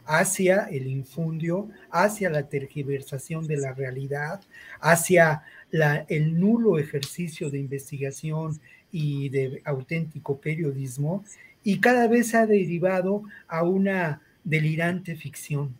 [0.06, 4.40] hacia el infundio, hacia la tergiversación de la realidad,
[4.80, 5.42] hacia
[6.08, 8.58] el nulo ejercicio de investigación
[8.90, 11.24] y de auténtico periodismo,
[11.62, 15.76] y cada vez ha derivado a una delirante ficción.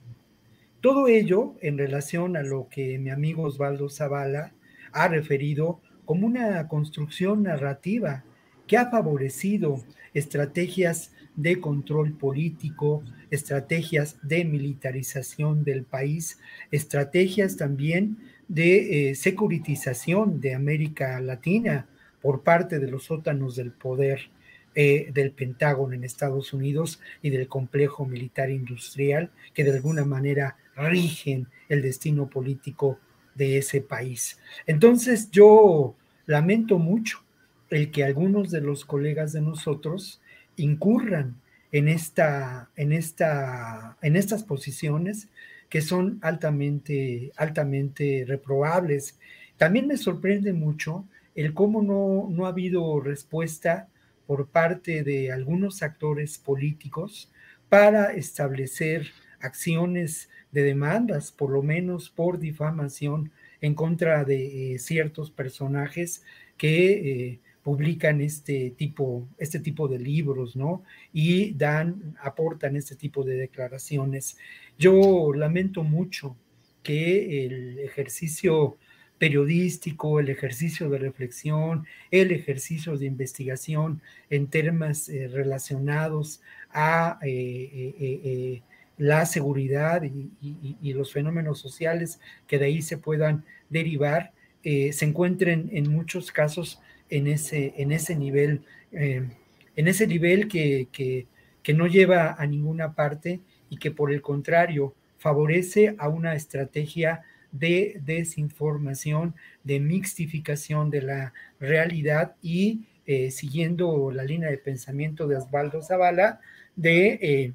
[0.80, 4.52] Todo ello en relación a lo que mi amigo Osvaldo Zavala
[4.92, 8.24] ha referido como una construcción narrativa
[8.70, 9.82] que ha favorecido
[10.14, 16.38] estrategias de control político, estrategias de militarización del país,
[16.70, 21.88] estrategias también de eh, securitización de América Latina
[22.22, 24.30] por parte de los sótanos del poder
[24.76, 30.56] eh, del Pentágono en Estados Unidos y del complejo militar industrial que de alguna manera
[30.76, 33.00] rigen el destino político
[33.34, 34.38] de ese país.
[34.64, 35.96] Entonces yo
[36.26, 37.24] lamento mucho
[37.70, 40.20] el que algunos de los colegas de nosotros
[40.56, 41.36] incurran
[41.72, 45.28] en, esta, en, esta, en estas posiciones
[45.68, 49.18] que son altamente, altamente reprobables.
[49.56, 51.04] También me sorprende mucho
[51.34, 53.88] el cómo no, no ha habido respuesta
[54.26, 57.30] por parte de algunos actores políticos
[57.68, 59.06] para establecer
[59.40, 66.22] acciones de demandas, por lo menos por difamación, en contra de eh, ciertos personajes
[66.56, 67.40] que eh,
[67.70, 70.82] publican este tipo, este tipo de libros, ¿no?
[71.12, 74.36] Y dan, aportan este tipo de declaraciones.
[74.76, 76.36] Yo lamento mucho
[76.82, 78.76] que el ejercicio
[79.18, 86.42] periodístico, el ejercicio de reflexión, el ejercicio de investigación en temas eh, relacionados
[86.72, 88.62] a eh, eh,
[88.98, 92.18] la seguridad y, los fenómenos sociales
[92.48, 96.80] que de ahí se puedan derivar, se encuentren en muchos casos
[97.10, 99.28] en ese, en ese nivel, eh,
[99.76, 101.26] en ese nivel que, que,
[101.72, 103.38] no lleva a ninguna parte
[103.68, 111.32] y que por el contrario favorece a una estrategia de desinformación, de mixtificación de la
[111.60, 116.40] realidad y eh, siguiendo la línea de pensamiento de Osvaldo Zavala,
[116.74, 117.52] de eh,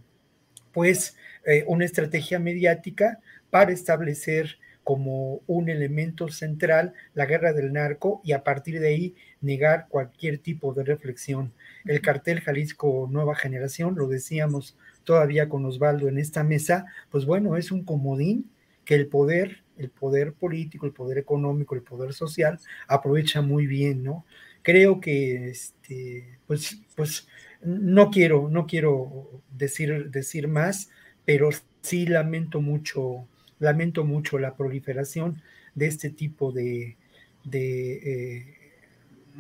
[0.72, 1.18] pues
[1.68, 3.20] una estrategia mediática
[3.52, 9.16] para establecer como un elemento central la guerra del narco y a partir de ahí
[9.42, 11.54] negar cualquier tipo de reflexión.
[11.86, 17.58] El cartel Jalisco Nueva Generación, lo decíamos todavía con Osvaldo en esta mesa, pues bueno,
[17.58, 18.52] es un comodín
[18.86, 24.04] que el poder, el poder político, el poder económico, el poder social aprovecha muy bien,
[24.04, 24.24] ¿no?
[24.62, 27.28] Creo que este, pues, pues
[27.64, 30.92] no quiero, no quiero decir, decir más,
[31.26, 31.50] pero
[31.82, 33.28] sí lamento mucho
[33.60, 35.42] lamento mucho la proliferación
[35.76, 36.98] de este tipo de,
[37.52, 38.46] eh,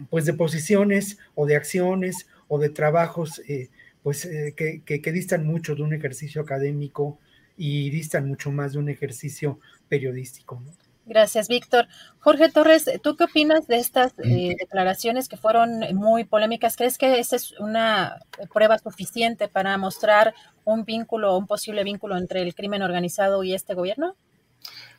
[0.09, 3.69] pues de posiciones o de acciones o de trabajos eh,
[4.03, 7.19] pues, eh, que, distan mucho de un ejercicio académico
[7.57, 9.59] y distan mucho más de un ejercicio
[9.89, 10.61] periodístico.
[11.05, 11.87] Gracias, Víctor.
[12.19, 16.75] Jorge Torres, ¿tú qué opinas de estas eh, declaraciones que fueron muy polémicas?
[16.75, 18.19] ¿Crees que esa es una
[18.51, 20.33] prueba suficiente para mostrar
[20.63, 24.15] un vínculo, un posible vínculo entre el crimen organizado y este gobierno?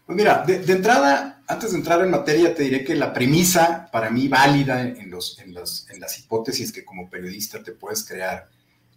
[0.07, 4.09] Pues mira, de, entrada, antes de entrar en materia, te diré que la premisa para
[4.09, 8.49] mí válida en, los, en, las, en las hipótesis que como periodista te puedes crear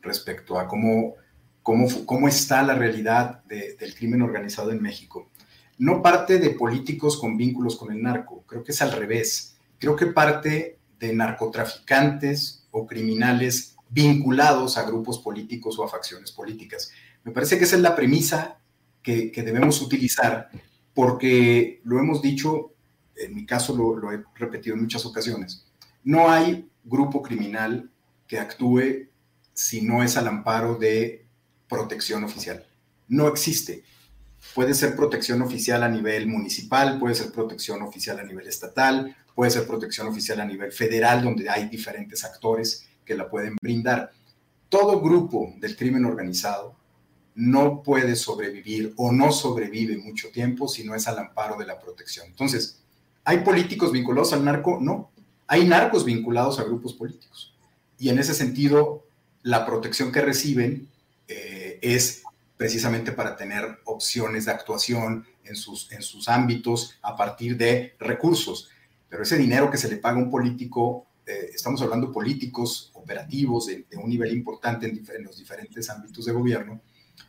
[0.02, 1.16] respecto a cómo,
[1.64, 5.32] cómo, cómo está la realidad del crimen organizado en México
[5.80, 9.56] no parte de políticos con vínculos con el narco, creo que es al revés.
[9.80, 16.92] Creo que parte de narcotraficantes o criminales vinculados a grupos políticos o a facciones políticas.
[17.24, 18.60] Me parece que esa es la premisa
[19.02, 20.50] que, debemos utilizar
[20.94, 22.74] porque lo hemos dicho,
[23.16, 25.66] en mi caso lo, lo he repetido en muchas ocasiones,
[26.04, 27.90] no hay grupo criminal
[28.28, 29.08] que actúe
[29.54, 31.26] si no es al amparo de
[31.70, 32.66] protección oficial.
[33.08, 33.84] No existe.
[34.54, 39.52] Puede ser protección oficial a nivel municipal, puede ser protección oficial a nivel estatal, puede
[39.52, 44.12] ser protección oficial a nivel federal, donde hay diferentes actores que la pueden brindar.
[44.68, 46.76] Todo grupo del crimen organizado
[47.36, 51.80] no puede sobrevivir o no sobrevive mucho tiempo si no es al amparo de la
[51.80, 52.28] protección.
[52.28, 52.80] Entonces,
[53.24, 54.78] ¿hay políticos vinculados al narco?
[54.82, 55.10] No.
[55.48, 57.54] Hay narcos vinculados a grupos políticos.
[57.98, 59.06] Y en ese sentido,
[59.42, 60.90] la protección que reciben
[61.28, 62.24] eh, es
[62.60, 68.70] precisamente para tener opciones de actuación en sus, en sus ámbitos a partir de recursos.
[69.08, 72.92] Pero ese dinero que se le paga a un político, eh, estamos hablando de políticos
[72.96, 76.82] operativos de, un nivel importante en, los diferentes ámbitos de gobierno,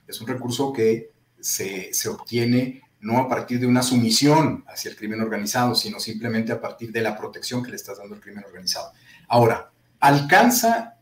[0.04, 4.96] es un recurso que se, se obtiene no a partir de una sumisión hacia el
[4.96, 8.42] crimen organizado, sino simplemente a partir de la protección que le estás dando al crimen
[8.44, 8.90] organizado.
[9.28, 9.70] Ahora,
[10.00, 10.96] ¿alcanza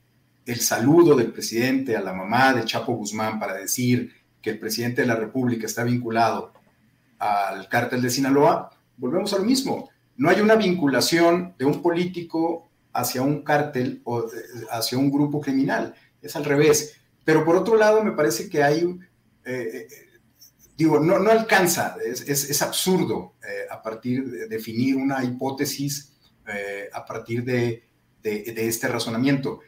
[0.49, 4.18] el saludo del presidente a la mamá de Chapo Guzmán para decir
[4.49, 6.53] el presidente de la República está vinculado
[7.19, 9.91] al cártel de Sinaloa, volvemos a lo mismo.
[10.17, 14.27] No hay una vinculación de un político hacia un cártel o eh,
[14.71, 15.95] hacia un grupo criminal.
[16.21, 17.01] Es al revés.
[17.25, 18.99] Pero por otro lado, me parece que hay, eh,
[19.45, 19.89] eh,
[20.77, 23.35] digo, no, no alcanza, es, absurdo
[23.71, 26.13] a partir de definir una hipótesis
[26.93, 27.85] a partir de
[28.23, 29.61] este razonamiento.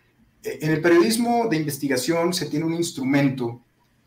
[0.42, 3.62] En el periodismo de investigación se tiene un instrumento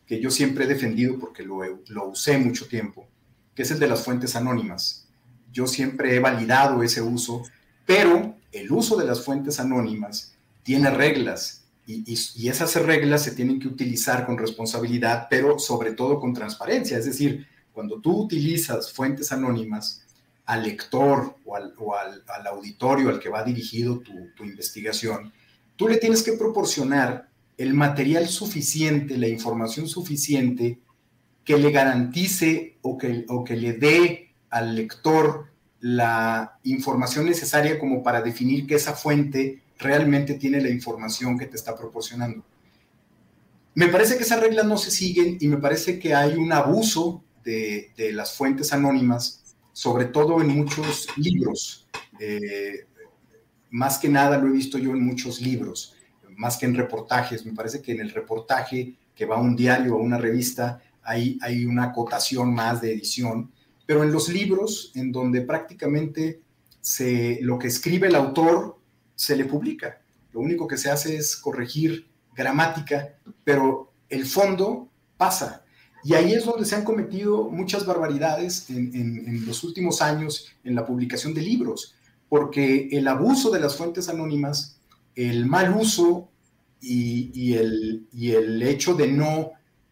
[0.06, 3.08] que yo siempre he defendido porque lo, lo usé mucho tiempo,
[3.56, 5.08] que es el de las fuentes anónimas.
[5.52, 7.44] Yo siempre he validado ese uso,
[7.86, 13.60] pero el uso de las fuentes anónimas tiene reglas y, y, esas reglas se tienen
[13.60, 16.98] que utilizar con responsabilidad, pero sobre todo con transparencia.
[16.98, 20.02] Es decir, cuando tú utilizas fuentes anónimas
[20.46, 25.34] al lector o al, o al, al auditorio al que va dirigido tu, tu investigación,
[25.76, 30.80] tú le tienes que proporcionar el material suficiente, la información suficiente
[31.44, 35.48] que le garantice o que, o que le dé al lector
[35.82, 41.58] la información necesaria como para definir que esa fuente realmente tiene la información que te
[41.58, 42.44] está proporcionando.
[43.76, 47.24] Me parece que esas reglas no se siguen y me parece que hay un abuso
[47.44, 51.88] de, las fuentes anónimas, sobre todo en muchos libros.
[52.20, 52.86] Eh,
[53.72, 55.96] más que nada lo he visto yo en muchos libros
[56.44, 57.46] más que en reportajes.
[57.46, 60.82] Me parece que en el reportaje que va a un diario o a una revista
[61.02, 63.50] hay, hay una acotación más de edición,
[63.86, 66.42] pero en los libros, en donde prácticamente
[66.82, 68.78] se, lo que escribe el autor
[69.16, 70.02] se le publica.
[70.34, 73.16] Lo único que se hace es corregir gramática,
[73.46, 75.64] pero el fondo pasa.
[76.04, 80.76] Y ahí es donde se han cometido muchas barbaridades en, en, los últimos años en
[80.76, 81.96] la publicación de libros,
[82.28, 84.82] porque el abuso de las fuentes anónimas
[85.16, 86.30] el mal uso
[86.86, 89.52] y, el, y el hecho de no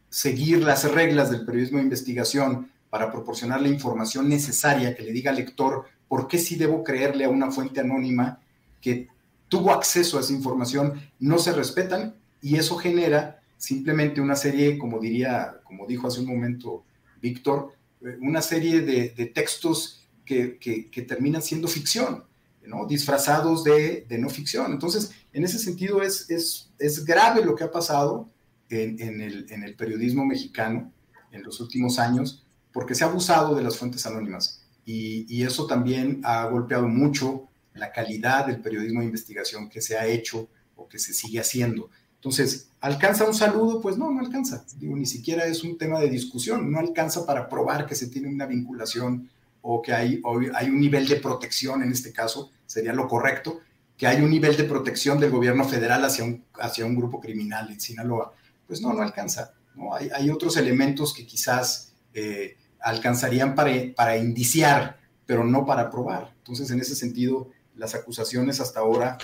[0.09, 5.31] seguir las reglas del periodismo de investigación para proporcionar la información necesaria que le diga
[5.31, 8.41] al lector por qué sí debo creerle a una fuente anónima
[8.81, 9.07] que
[9.47, 14.99] tuvo acceso a esa información, no se respetan y eso genera simplemente una serie, como
[14.99, 16.83] diría, como dijo hace un momento
[17.21, 22.23] Víctor, eh, una serie de, textos que, que terminan siendo ficción.
[22.65, 22.85] ¿No?
[22.85, 24.71] disfrazados de, no ficción.
[24.71, 26.69] Entonces, en ese sentido es,
[27.05, 28.29] grave lo que ha pasado
[28.69, 30.91] en, el, periodismo mexicano
[31.31, 36.21] en los últimos años, porque se ha abusado de las fuentes anónimas y, eso también
[36.23, 40.99] ha golpeado mucho la calidad del periodismo de investigación que se ha hecho o que
[40.99, 41.89] se sigue haciendo.
[42.15, 43.81] Entonces, ¿alcanza un saludo?
[43.81, 44.63] Pues no, no alcanza.
[44.77, 48.27] Digo, ni siquiera es un tema de discusión, no alcanza para probar que se tiene
[48.27, 49.29] una vinculación
[49.61, 50.21] o que hay,
[50.55, 53.61] hay un nivel de protección, en este caso sería lo correcto,
[53.97, 57.69] que hay un nivel de protección del gobierno federal hacia un, hacia un grupo criminal
[57.69, 58.33] en Sinaloa.
[58.65, 59.53] Pues no, no alcanza.
[59.75, 59.93] ¿no?
[59.93, 65.01] Hay, hay otros elementos que quizás eh, alcanzarían para, para indiciar
[65.31, 66.33] pero no para probar.
[66.39, 69.17] Entonces, en ese sentido, las acusaciones hasta ahora,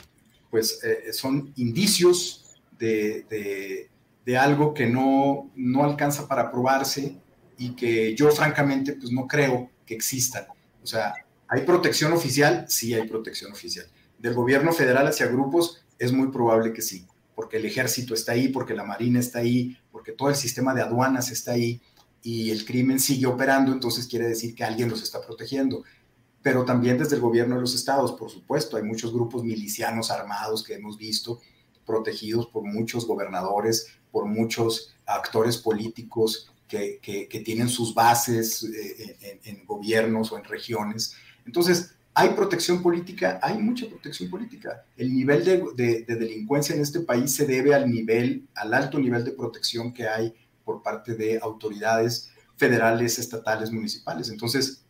[0.49, 3.89] pues, eh, son indicios de,
[4.25, 7.17] de, algo que no, no alcanza para probarse
[7.57, 10.45] y que yo, francamente, pues no creo que existan.
[10.83, 11.15] O sea,
[11.47, 12.65] ¿hay protección oficial?
[12.67, 13.87] Sí hay protección oficial.
[14.19, 18.49] Del gobierno federal hacia grupos, es muy probable que sí, porque el ejército está ahí,
[18.49, 21.81] porque la marina está ahí, porque todo el sistema de aduanas está ahí
[22.21, 25.83] y el crimen sigue operando, entonces quiere decir que alguien los está protegiendo.
[26.41, 30.63] Pero también desde el gobierno de los estados, por supuesto, hay muchos grupos milicianos armados
[30.63, 31.39] que hemos visto
[31.85, 40.31] protegidos por muchos gobernadores, por muchos actores políticos que, tienen sus bases eh, en, gobiernos
[40.31, 41.13] o en regiones.
[41.45, 43.39] Entonces, ¿hay protección política?
[43.41, 44.85] Hay mucha protección política.
[44.95, 49.23] El nivel de, de delincuencia en este país se debe al nivel, al alto nivel
[49.23, 50.33] de protección que hay
[50.65, 54.29] por parte de autoridades federales, estatales, municipales.
[54.29, 54.83] Entonces,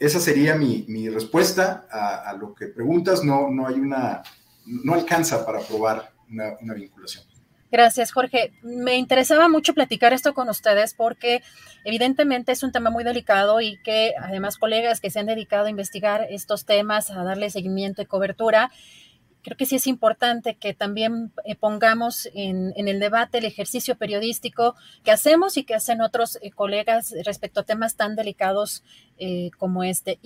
[0.00, 3.22] esa sería mi, mi respuesta a, lo que preguntas.
[3.22, 4.22] No, no hay una,
[4.64, 7.29] no alcanza para probar una, una vinculación.
[7.70, 8.52] Gracias, Jorge.
[8.62, 11.42] Me interesaba mucho platicar esto con ustedes porque
[11.84, 15.70] evidentemente es un tema muy delicado y que además colegas que se han dedicado a
[15.70, 18.70] investigar estos temas, a darle seguimiento y cobertura,
[19.42, 24.74] creo que sí es importante que también eh, pongamos en, el debate el ejercicio periodístico
[25.04, 28.82] que hacemos y que hacen otros eh, colegas respecto a temas tan delicados
[29.18, 30.18] eh, como este.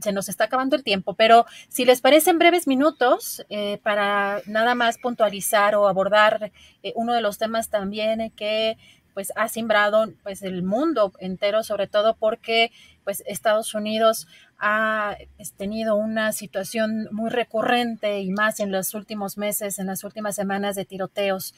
[0.00, 3.44] Se nos está acabando el tiempo, pero si les parece en breves minutos,
[3.82, 6.52] para nada más puntualizar o abordar
[6.94, 8.76] uno de los temas también que
[9.14, 12.72] pues ha simbrado pues el mundo entero, sobre todo porque
[13.04, 14.26] pues Estados Unidos
[14.58, 15.16] ha
[15.56, 20.74] tenido una situación muy recurrente y más en los últimos meses, en las últimas semanas
[20.74, 21.54] de tiroteos.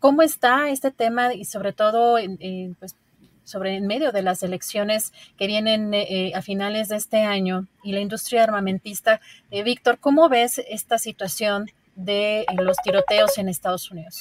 [0.00, 2.18] ¿Cómo está este tema y sobre todo
[2.80, 2.96] pues,
[3.46, 7.92] sobre en medio de las elecciones que vienen eh, a finales de este año y
[7.92, 9.22] la industria armamentista?
[9.50, 14.20] Eh, Víctor, ¿cómo ves esta situación de los tiroteos en Estados Unidos?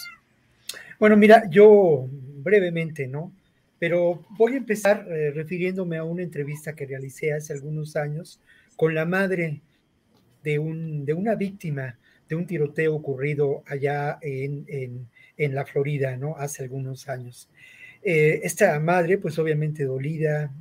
[0.99, 3.33] Bueno, mira, yo brevemente, ¿no?
[3.79, 8.39] Pero voy a empezar eh, refiriéndome a una entrevista que realicé hace algunos años
[8.77, 9.61] con la madre
[10.43, 11.97] de, un, de una víctima
[12.29, 14.65] de un tiroteo ocurrido allá en,
[15.37, 16.35] en, la Florida, ¿no?
[16.37, 17.49] Hace algunos años.
[18.07, 20.53] Eh, esta madre, pues obviamente dolida,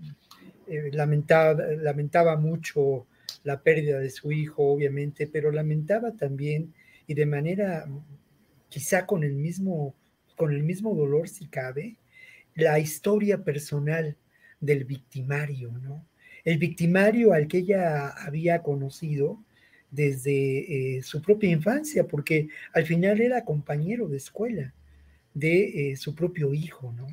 [0.66, 3.06] eh, lamentaba, lamentaba mucho
[3.42, 6.72] la pérdida de su hijo, obviamente, pero lamentaba también
[7.06, 7.86] y de manera
[8.70, 9.94] quizá con el mismo
[10.36, 11.96] con el mismo dolor si cabe,
[12.54, 14.16] la historia personal
[14.58, 16.04] del victimario, ¿no?
[16.44, 19.38] El victimario al que ella había conocido
[19.90, 24.74] desde eh, su propia infancia, porque al final era compañero de escuela
[25.34, 27.06] de su propio hijo, ¿no?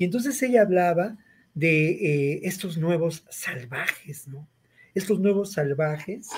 [0.00, 1.16] Y entonces ella hablaba
[1.54, 4.48] de eh, estos nuevos salvajes, ¿no?
[4.96, 6.28] Estos nuevos salvajes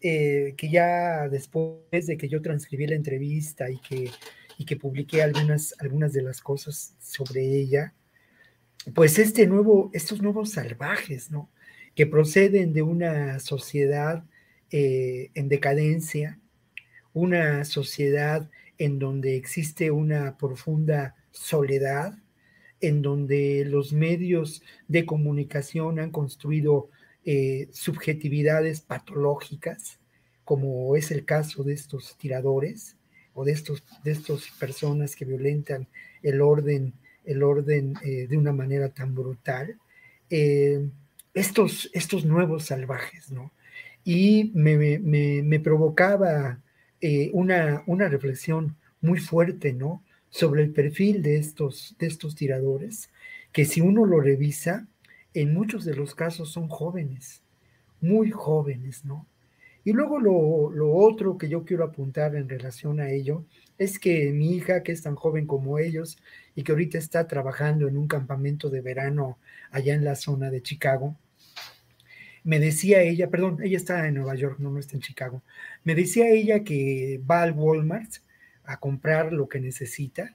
[0.00, 4.10] que ya después de que yo transcribí la entrevista y que
[4.58, 7.94] y que publiqué algunas, algunas de las cosas sobre ella,
[8.94, 11.50] pues este nuevo, estos nuevos salvajes, ¿no?
[11.94, 14.24] Que proceden de una sociedad
[14.70, 16.38] eh, en decadencia,
[17.12, 18.48] una sociedad
[18.78, 22.18] en donde existe una profunda soledad,
[22.82, 26.90] en donde los medios de comunicación han construido
[27.24, 29.98] eh, subjetividades patológicas,
[30.44, 32.96] como es el caso de estos tiradores,
[33.34, 33.58] o de
[34.04, 35.88] de estas personas que violentan
[36.22, 39.78] el orden el orden eh, de una manera tan brutal
[40.30, 40.88] eh,
[41.34, 43.52] estos estos nuevos salvajes no
[44.04, 46.60] y me, me, provocaba
[47.00, 50.02] eh, una, una reflexión muy fuerte no
[50.32, 53.10] sobre el perfil de estos de estos tiradores
[53.52, 54.88] que si uno lo revisa
[55.34, 57.42] en muchos de los casos son jóvenes
[58.00, 59.26] muy jóvenes no
[59.84, 63.44] y luego lo, otro que yo quiero apuntar en relación a ello
[63.78, 66.18] es que mi hija, que es tan joven como ellos
[66.54, 69.38] y que ahorita está trabajando en un campamento de verano
[69.70, 71.16] allá en la zona de Chicago,
[72.44, 75.42] me decía ella, perdón, ella está en Nueva York, no, no está en Chicago,
[75.84, 78.16] me decía ella que va al Walmart
[78.72, 80.34] a comprar lo que necesita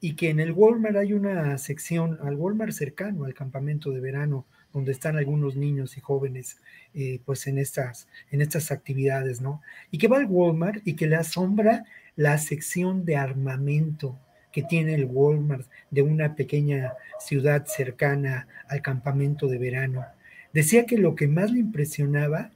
[0.00, 4.46] y que en el Walmart hay una sección, al Walmart cercano al campamento de verano,
[4.72, 6.58] donde están algunos niños y jóvenes
[6.94, 9.62] eh, pues en estas, en estas actividades, ¿no?
[9.90, 11.84] Y que va al Walmart y que le asombra
[12.16, 14.18] la sección de armamento
[14.52, 20.04] que tiene el Walmart de una pequeña ciudad cercana al campamento de verano.
[20.52, 22.50] Decía que lo que más le impresionaba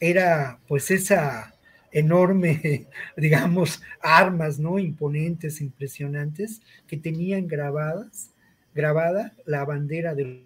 [0.00, 1.54] era pues esa
[1.92, 2.86] enorme,
[3.16, 4.78] digamos, armas, ¿no?
[4.78, 8.30] Imponentes, impresionantes, que tenían grabadas,
[8.74, 10.44] grabada la bandera de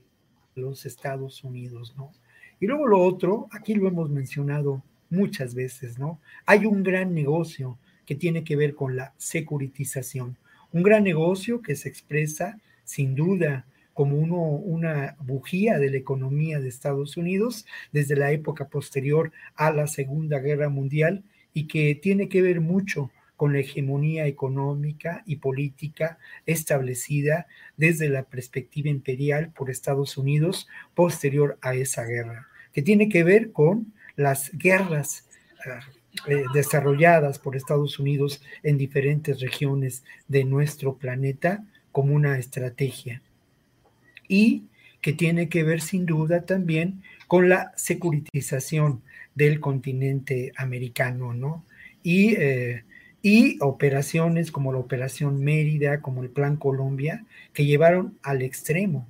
[0.54, 2.12] los Estados Unidos, ¿no?
[2.60, 6.20] Y luego lo otro, aquí lo hemos mencionado muchas veces, ¿no?
[6.46, 10.36] Hay un gran negocio que tiene que ver con la securitización,
[10.72, 16.58] un gran negocio que se expresa sin duda como uno, una bujía de la economía
[16.60, 21.22] de Estados Unidos desde la época posterior a la Segunda Guerra Mundial
[21.54, 27.46] y que tiene que ver mucho con la hegemonía económica y política establecida
[27.76, 33.52] desde la perspectiva imperial por Estados Unidos posterior a esa guerra, que tiene que ver
[33.52, 35.26] con las guerras
[35.66, 35.80] ah,
[36.28, 43.22] eh, desarrolladas por Estados Unidos en diferentes regiones de nuestro planeta como una estrategia.
[44.28, 44.64] Y
[45.00, 49.02] que tiene que ver sin duda también con la securitización
[49.34, 51.64] del continente americano, ¿no?
[52.02, 52.84] Y, eh,
[53.22, 59.06] y operaciones como la Operación Mérida, como el Plan Colombia, que llevaron al extremo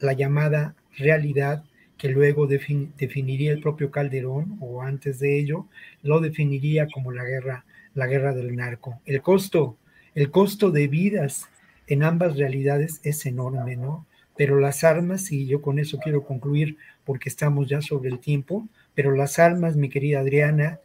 [0.00, 1.64] la llamada realidad
[1.96, 5.66] que luego definiría el propio Calderón, o antes de ello,
[6.02, 9.00] lo definiría como la guerra, la guerra del narco.
[9.04, 9.76] El costo,
[10.14, 11.48] el costo de vidas
[11.88, 14.06] en ambas realidades es enorme, ¿no?
[14.38, 18.66] Pero las armas, y yo con eso quiero concluir porque estamos ya sobre el tiempo,
[18.94, 20.78] pero las armas, mi querida Adriana,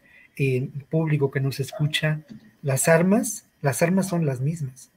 [0.90, 2.22] público que nos escucha,
[2.62, 4.90] las armas, las armas son las mismas.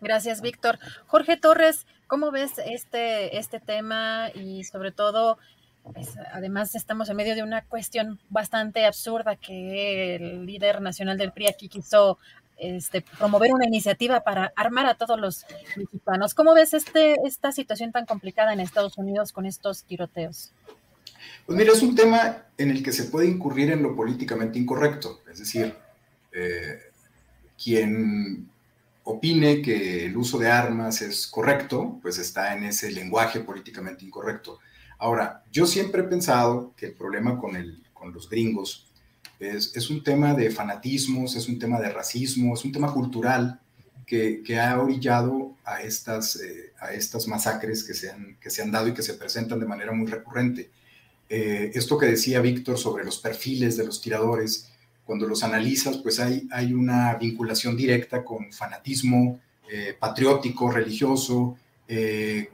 [0.00, 0.78] Gracias, Víctor.
[1.06, 5.38] Jorge Torres, ¿cómo ves este, este tema y sobre todo,
[5.94, 11.32] pues, además estamos en medio de una cuestión bastante absurda que el líder nacional del
[11.32, 12.18] PRI aquí quiso
[12.56, 15.44] este, promover una iniciativa para armar a todos los
[15.76, 16.34] mexicanos.
[16.34, 20.52] ¿Cómo ves este, esta situación tan complicada en Estados Unidos con estos tiroteos?
[21.46, 25.22] Pues mira, es un tema en el que se puede incurrir en lo políticamente incorrecto.
[25.30, 25.74] Es decir,
[26.32, 26.78] eh,
[27.62, 28.48] quien
[29.04, 34.60] opine que el uso de armas es correcto, pues está en ese lenguaje políticamente incorrecto.
[34.98, 38.90] Ahora, yo siempre he pensado que el problema con, el, con los gringos
[39.40, 43.60] es, un tema de fanatismos, es un tema de racismo, es un tema cultural
[44.06, 48.70] que, ha orillado a estas, eh, a estas masacres que se, han, que se han
[48.70, 50.70] dado y que se presentan de manera muy recurrente.
[51.28, 54.70] Eh, esto que decía Víctor sobre los perfiles de los tiradores,
[55.04, 61.56] cuando los analizas, pues hay, hay una vinculación directa con fanatismo eh, patriótico, religioso,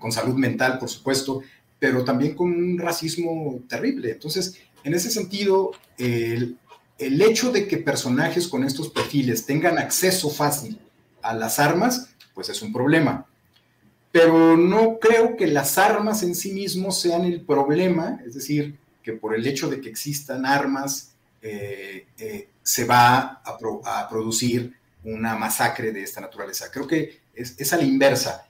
[0.00, 1.40] con salud mental, por supuesto,
[1.78, 4.10] pero también con un racismo terrible.
[4.10, 6.58] Entonces, en ese sentido, el,
[7.00, 10.78] el hecho de que personajes con estos perfiles tengan acceso fácil
[11.22, 13.26] a las armas, pues es un problema.
[14.12, 19.14] Pero no creo que las armas en sí mismos sean el problema, es decir, que
[19.14, 25.92] por el hecho de que existan armas eh, eh, se va a, producir una masacre
[25.92, 26.70] de esta naturaleza.
[26.70, 28.46] Creo que es, es a la inversa.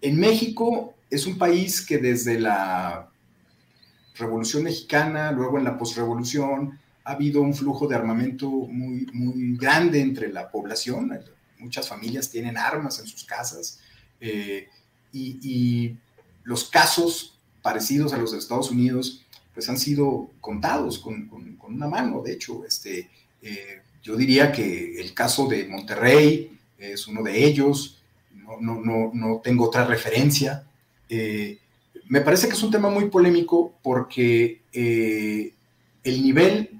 [0.00, 3.08] En México es un país que desde la
[4.16, 9.98] Revolución Mexicana, luego en la posrevolución, ha habido un flujo de armamento muy, muy grande
[9.98, 11.18] entre la población.
[11.58, 13.80] Muchas familias tienen armas en sus casas
[14.20, 14.68] eh,
[15.10, 15.96] y,
[16.44, 21.30] los casos parecidos a los de Estados Unidos pues han sido contados con,
[21.62, 22.22] una mano.
[22.22, 23.10] De hecho, este,
[23.42, 28.02] eh, yo diría que el caso de Monterrey es uno de ellos.
[28.32, 30.66] No, no, no, tengo otra referencia.
[31.08, 31.58] Eh,
[32.08, 36.77] me parece que es un tema muy polémico porque el nivel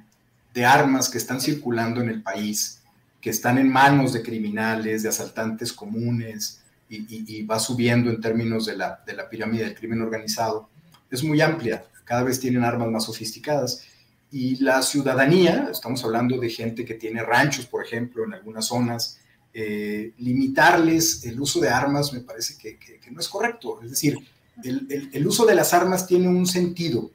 [0.54, 2.82] de armas que están circulando en el país,
[3.20, 8.76] que están en manos de criminales, de asaltantes comunes, y, va subiendo en términos de
[8.76, 10.70] la, de la pirámide del crimen organizado,
[11.10, 11.84] es muy amplia.
[12.04, 13.84] Cada vez tienen armas más sofisticadas.
[14.30, 19.18] Y la ciudadanía, estamos hablando de gente que tiene ranchos, por ejemplo, en algunas zonas,
[19.52, 22.78] eh, limitarles el uso de armas me parece que,
[23.10, 23.80] no es correcto.
[23.82, 24.18] Es decir,
[24.62, 27.10] el, el, uso de las armas tiene un sentido.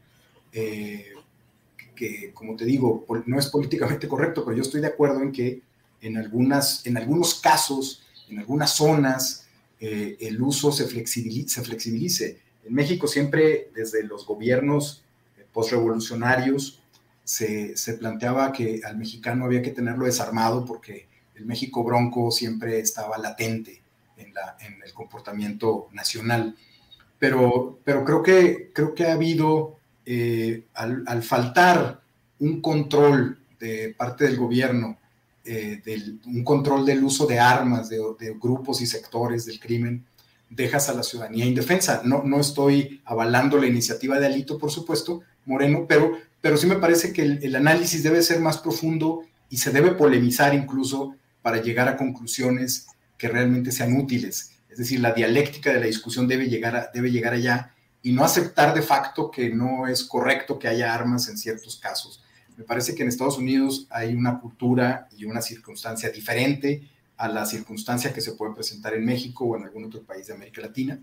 [0.51, 1.12] Eh,
[2.03, 5.61] que, como te digo, no es políticamente correcto, pero yo estoy de acuerdo en que
[6.01, 9.47] en, algunas, en algunos casos, en algunas zonas,
[9.79, 12.41] eh, el uso se flexibilice, se flexibilice.
[12.65, 15.05] En México siempre, desde los gobiernos
[15.37, 16.81] eh, postrevolucionarios,
[17.23, 22.79] se, se planteaba que al mexicano había que tenerlo desarmado porque el México bronco siempre
[22.79, 23.81] estaba latente
[24.17, 26.57] en, la, en el comportamiento nacional.
[27.17, 32.01] Pero, pero creo, que, creo que ha habido eh, al, faltar
[32.39, 34.97] un control de parte del gobierno,
[35.45, 35.81] eh,
[36.25, 37.99] un control del uso de armas de,
[38.41, 40.05] grupos y sectores del crimen,
[40.49, 42.01] dejas a la ciudadanía indefensa.
[42.03, 46.75] No, no estoy avalando la iniciativa de Alito, por supuesto, Moreno, pero, pero sí me
[46.75, 51.87] parece que el, análisis debe ser más profundo y se debe polemizar incluso para llegar
[51.87, 52.87] a conclusiones
[53.17, 54.51] que realmente sean útiles.
[54.69, 57.73] Es decir, la dialéctica de la discusión debe llegar, debe llegar allá
[58.03, 62.21] y no aceptar de facto que no es correcto que haya armas en ciertos casos.
[62.57, 67.45] Me parece que en Estados Unidos hay una cultura y una circunstancia diferente a la
[67.45, 70.99] circunstancia que se puede presentar en México o en algún otro país de América Latina,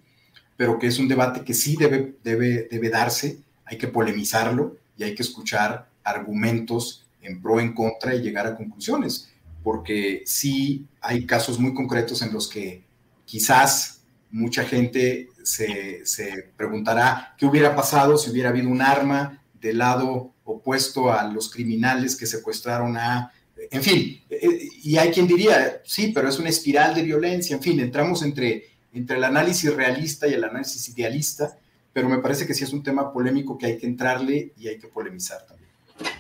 [0.57, 5.05] pero que es un debate que sí debe, debe, debe darse, hay que polemizarlo y
[5.05, 9.31] hay que escuchar argumentos en pro, en contra y llegar a conclusiones,
[9.63, 12.85] porque sí hay casos muy concretos en los que
[13.25, 14.00] quizás
[14.31, 20.33] mucha gente se, se preguntará qué hubiera pasado si hubiera habido un arma del lado
[20.45, 23.33] opuesto a los criminales que secuestraron a,
[23.71, 27.63] en fin, eh, y hay quien diría, sí, pero es una espiral de violencia, en
[27.63, 31.59] fin, entramos entre, entre el análisis realista y el análisis idealista,
[31.93, 34.79] pero me parece que sí es un tema polémico que hay que entrarle y hay
[34.79, 35.60] que polemizar también.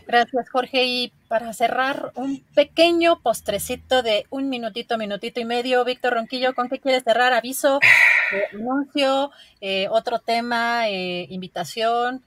[0.07, 0.85] Gracias, Jorge.
[0.85, 5.85] Y para cerrar, un pequeño postrecito de un minutito, minutito y medio.
[5.85, 7.33] Víctor Ronquillo, ¿con qué quieres cerrar?
[7.33, 7.79] Aviso,
[8.53, 12.23] anuncio, eh, otro tema, eh, invitación.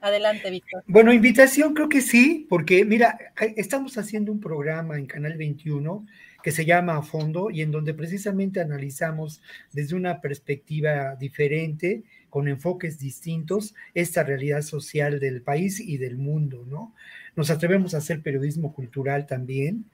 [0.00, 0.84] Adelante, Víctor.
[0.86, 3.18] Bueno, invitación creo que sí, porque mira,
[3.56, 6.06] estamos haciendo un programa en Canal 21
[6.42, 9.40] que se llama A Fondo y en donde precisamente analizamos
[9.72, 12.02] desde una perspectiva diferente
[12.34, 16.92] con enfoques distintos esta realidad social del país y del mundo, ¿no?
[17.36, 19.84] Nos atrevemos a hacer periodismo cultural también.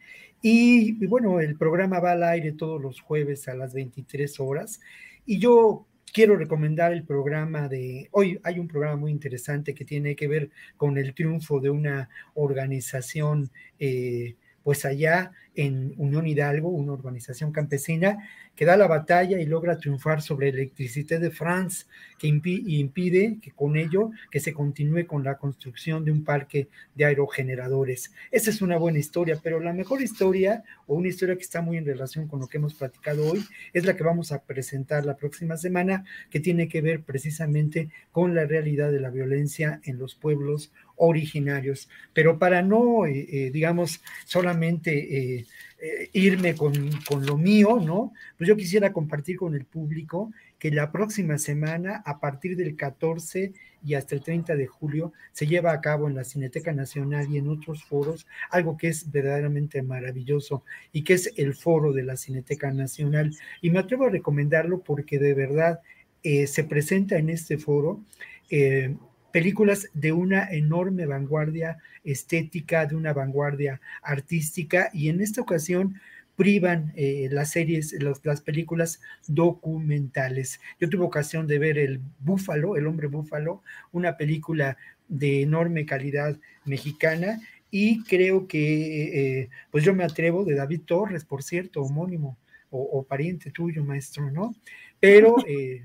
[0.40, 4.80] Y, bueno, el programa va al aire todos los jueves a las 23 horas.
[5.26, 10.16] Y yo quiero recomendar el programa de, hoy hay un programa muy interesante que tiene
[10.16, 16.92] que ver con el triunfo de una organización, eh, pues allá en Unión Hidalgo, una
[16.92, 21.84] organización campesina que da la batalla y logra triunfar sobre Electricité de France,
[22.18, 27.04] que impide que con ello que se continúe con la construcción de un parque de
[27.04, 28.10] aerogeneradores.
[28.30, 31.76] Esa es una buena historia, pero la mejor historia, o una historia que está muy
[31.76, 33.44] en relación con lo que hemos platicado hoy,
[33.74, 38.34] es la que vamos a presentar la próxima semana, que tiene que ver precisamente con
[38.34, 41.88] la realidad de la violencia en los pueblos originarios.
[42.14, 45.38] Pero para no, eh, eh, digamos, solamente...
[45.38, 45.46] Eh,
[45.80, 46.72] eh, irme con,
[47.08, 48.12] con, lo mío, ¿no?
[48.36, 53.54] Pues yo quisiera compartir con el público que la próxima semana, a partir del 14
[53.82, 57.38] y hasta el 30 de julio, se lleva a cabo en la Cineteca Nacional y
[57.38, 62.16] en otros foros algo que es verdaderamente maravilloso y que es el foro de la
[62.16, 63.34] Cineteca Nacional.
[63.62, 65.80] Y me atrevo a recomendarlo porque de verdad
[66.22, 68.04] eh, se presenta en este foro.
[68.50, 68.94] Eh,
[69.32, 76.00] películas de una enorme vanguardia estética, de una vanguardia artística, y en esta ocasión
[76.36, 80.60] privan eh, las series, las películas documentales.
[80.80, 83.62] Yo tuve ocasión de ver El Búfalo, El Hombre Búfalo,
[83.92, 84.76] una película
[85.08, 91.24] de enorme calidad mexicana, y creo que, eh, pues yo me atrevo, de David Torres,
[91.24, 92.38] por cierto, homónimo
[92.70, 94.54] o, pariente tuyo, maestro, ¿no?
[94.98, 95.36] Pero...
[95.46, 95.84] Eh,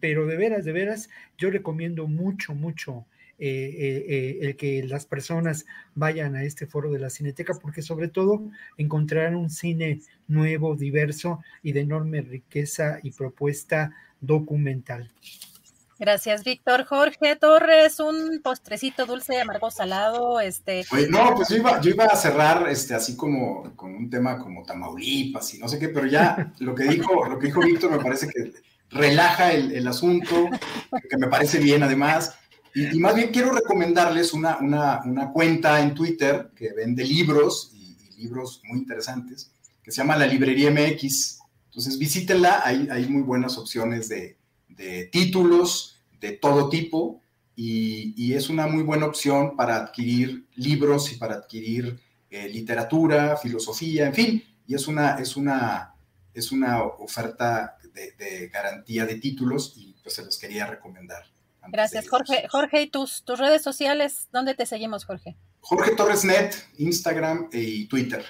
[0.00, 1.08] pero de veras, de veras,
[1.38, 3.06] yo recomiendo mucho, mucho
[3.42, 5.64] eh, eh, eh, el que las personas
[5.94, 8.42] vayan a este foro de la Cineteca, porque sobre todo
[8.76, 15.10] encontrarán un cine nuevo, diverso y de enorme riqueza y propuesta documental.
[15.98, 16.84] Gracias, Víctor.
[16.84, 20.84] Jorge Torres, un postrecito dulce, amargo, salado, este.
[21.08, 24.62] no, pues yo iba, yo iba, a cerrar, este, así como con un tema como
[24.64, 28.02] Tamaulipas y no sé qué, pero ya lo que dijo, lo que dijo Víctor me
[28.02, 28.52] parece que
[28.90, 30.48] relaja el, asunto,
[31.08, 32.34] que me parece bien además.
[32.74, 38.60] Y, más bien quiero recomendarles una, una, cuenta en Twitter que vende libros y, libros
[38.64, 39.50] muy interesantes,
[39.82, 41.38] que se llama La Librería MX.
[41.66, 44.36] Entonces visítenla, hay, hay muy buenas opciones de,
[45.10, 47.22] títulos de todo tipo
[47.56, 51.98] y, es una muy buena opción para adquirir libros y para adquirir
[52.30, 55.94] eh, literatura, filosofía, en fin, y es una, es una,
[56.32, 61.24] es una oferta de, garantía de títulos y pues se los quería recomendar.
[61.68, 62.48] Gracias, Jorge.
[62.48, 64.28] Jorge, ¿y tus, tus redes sociales?
[64.32, 65.36] ¿Dónde te seguimos, Jorge?
[65.60, 68.24] Jorge Torres Net, Instagram y Twitter.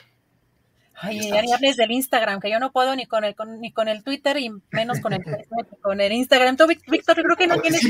[1.03, 3.89] Ay, ya ni hables del Instagram, que yo no puedo ni con el ni con
[3.89, 5.23] el Twitter y menos con el
[5.81, 6.59] con el Instagram.
[6.59, 7.83] Tú, Víctor, yo creo que no tienes.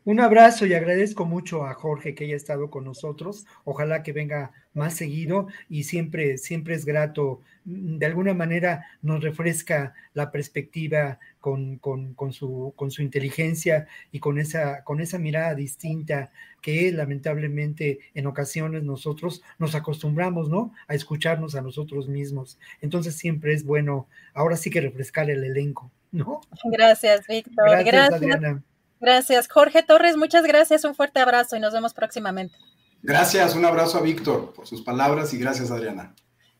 [0.04, 3.46] Un abrazo y agradezco mucho a Jorge que haya estado con nosotros.
[3.64, 7.40] Ojalá que venga más seguido y siempre, siempre es grato.
[7.64, 14.18] Mm, de alguna manera nos refresca la perspectiva con, con, su, con su inteligencia y
[14.18, 20.72] con esa, con esa mirada distinta que lamentablemente en ocasiones nosotros nos acostumbramos, ¿no?
[20.88, 22.58] A escucharnos a nosotros mismos.
[22.80, 26.40] Entonces siempre es bueno, ahora sí que refrescar el elenco, ¿no?
[26.64, 27.84] Gracias, Víctor.
[27.84, 28.62] Gracias, Adriana.
[29.02, 29.48] Gracias.
[29.48, 30.84] Jorge Torres, muchas gracias.
[30.84, 32.56] Un fuerte abrazo y nos vemos próximamente.
[33.02, 33.56] Gracias.
[33.56, 36.14] Un abrazo a Víctor por sus palabras y gracias, Adriana.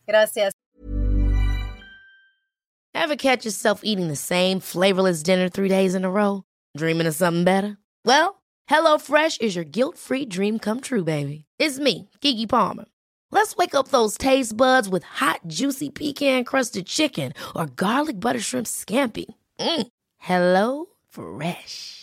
[0.05, 0.51] Gracias.
[2.93, 6.43] Ever catch yourself eating the same flavorless dinner three days in a row?
[6.77, 7.77] Dreaming of something better?
[8.05, 11.45] Well, HelloFresh is your guilt-free dream come true, baby.
[11.57, 12.85] It's me, Kiki Palmer.
[13.31, 18.67] Let's wake up those taste buds with hot, juicy pecan-crusted chicken or garlic butter shrimp
[18.67, 19.25] scampi.
[19.59, 19.87] Mm.
[20.17, 22.02] Hello Fresh.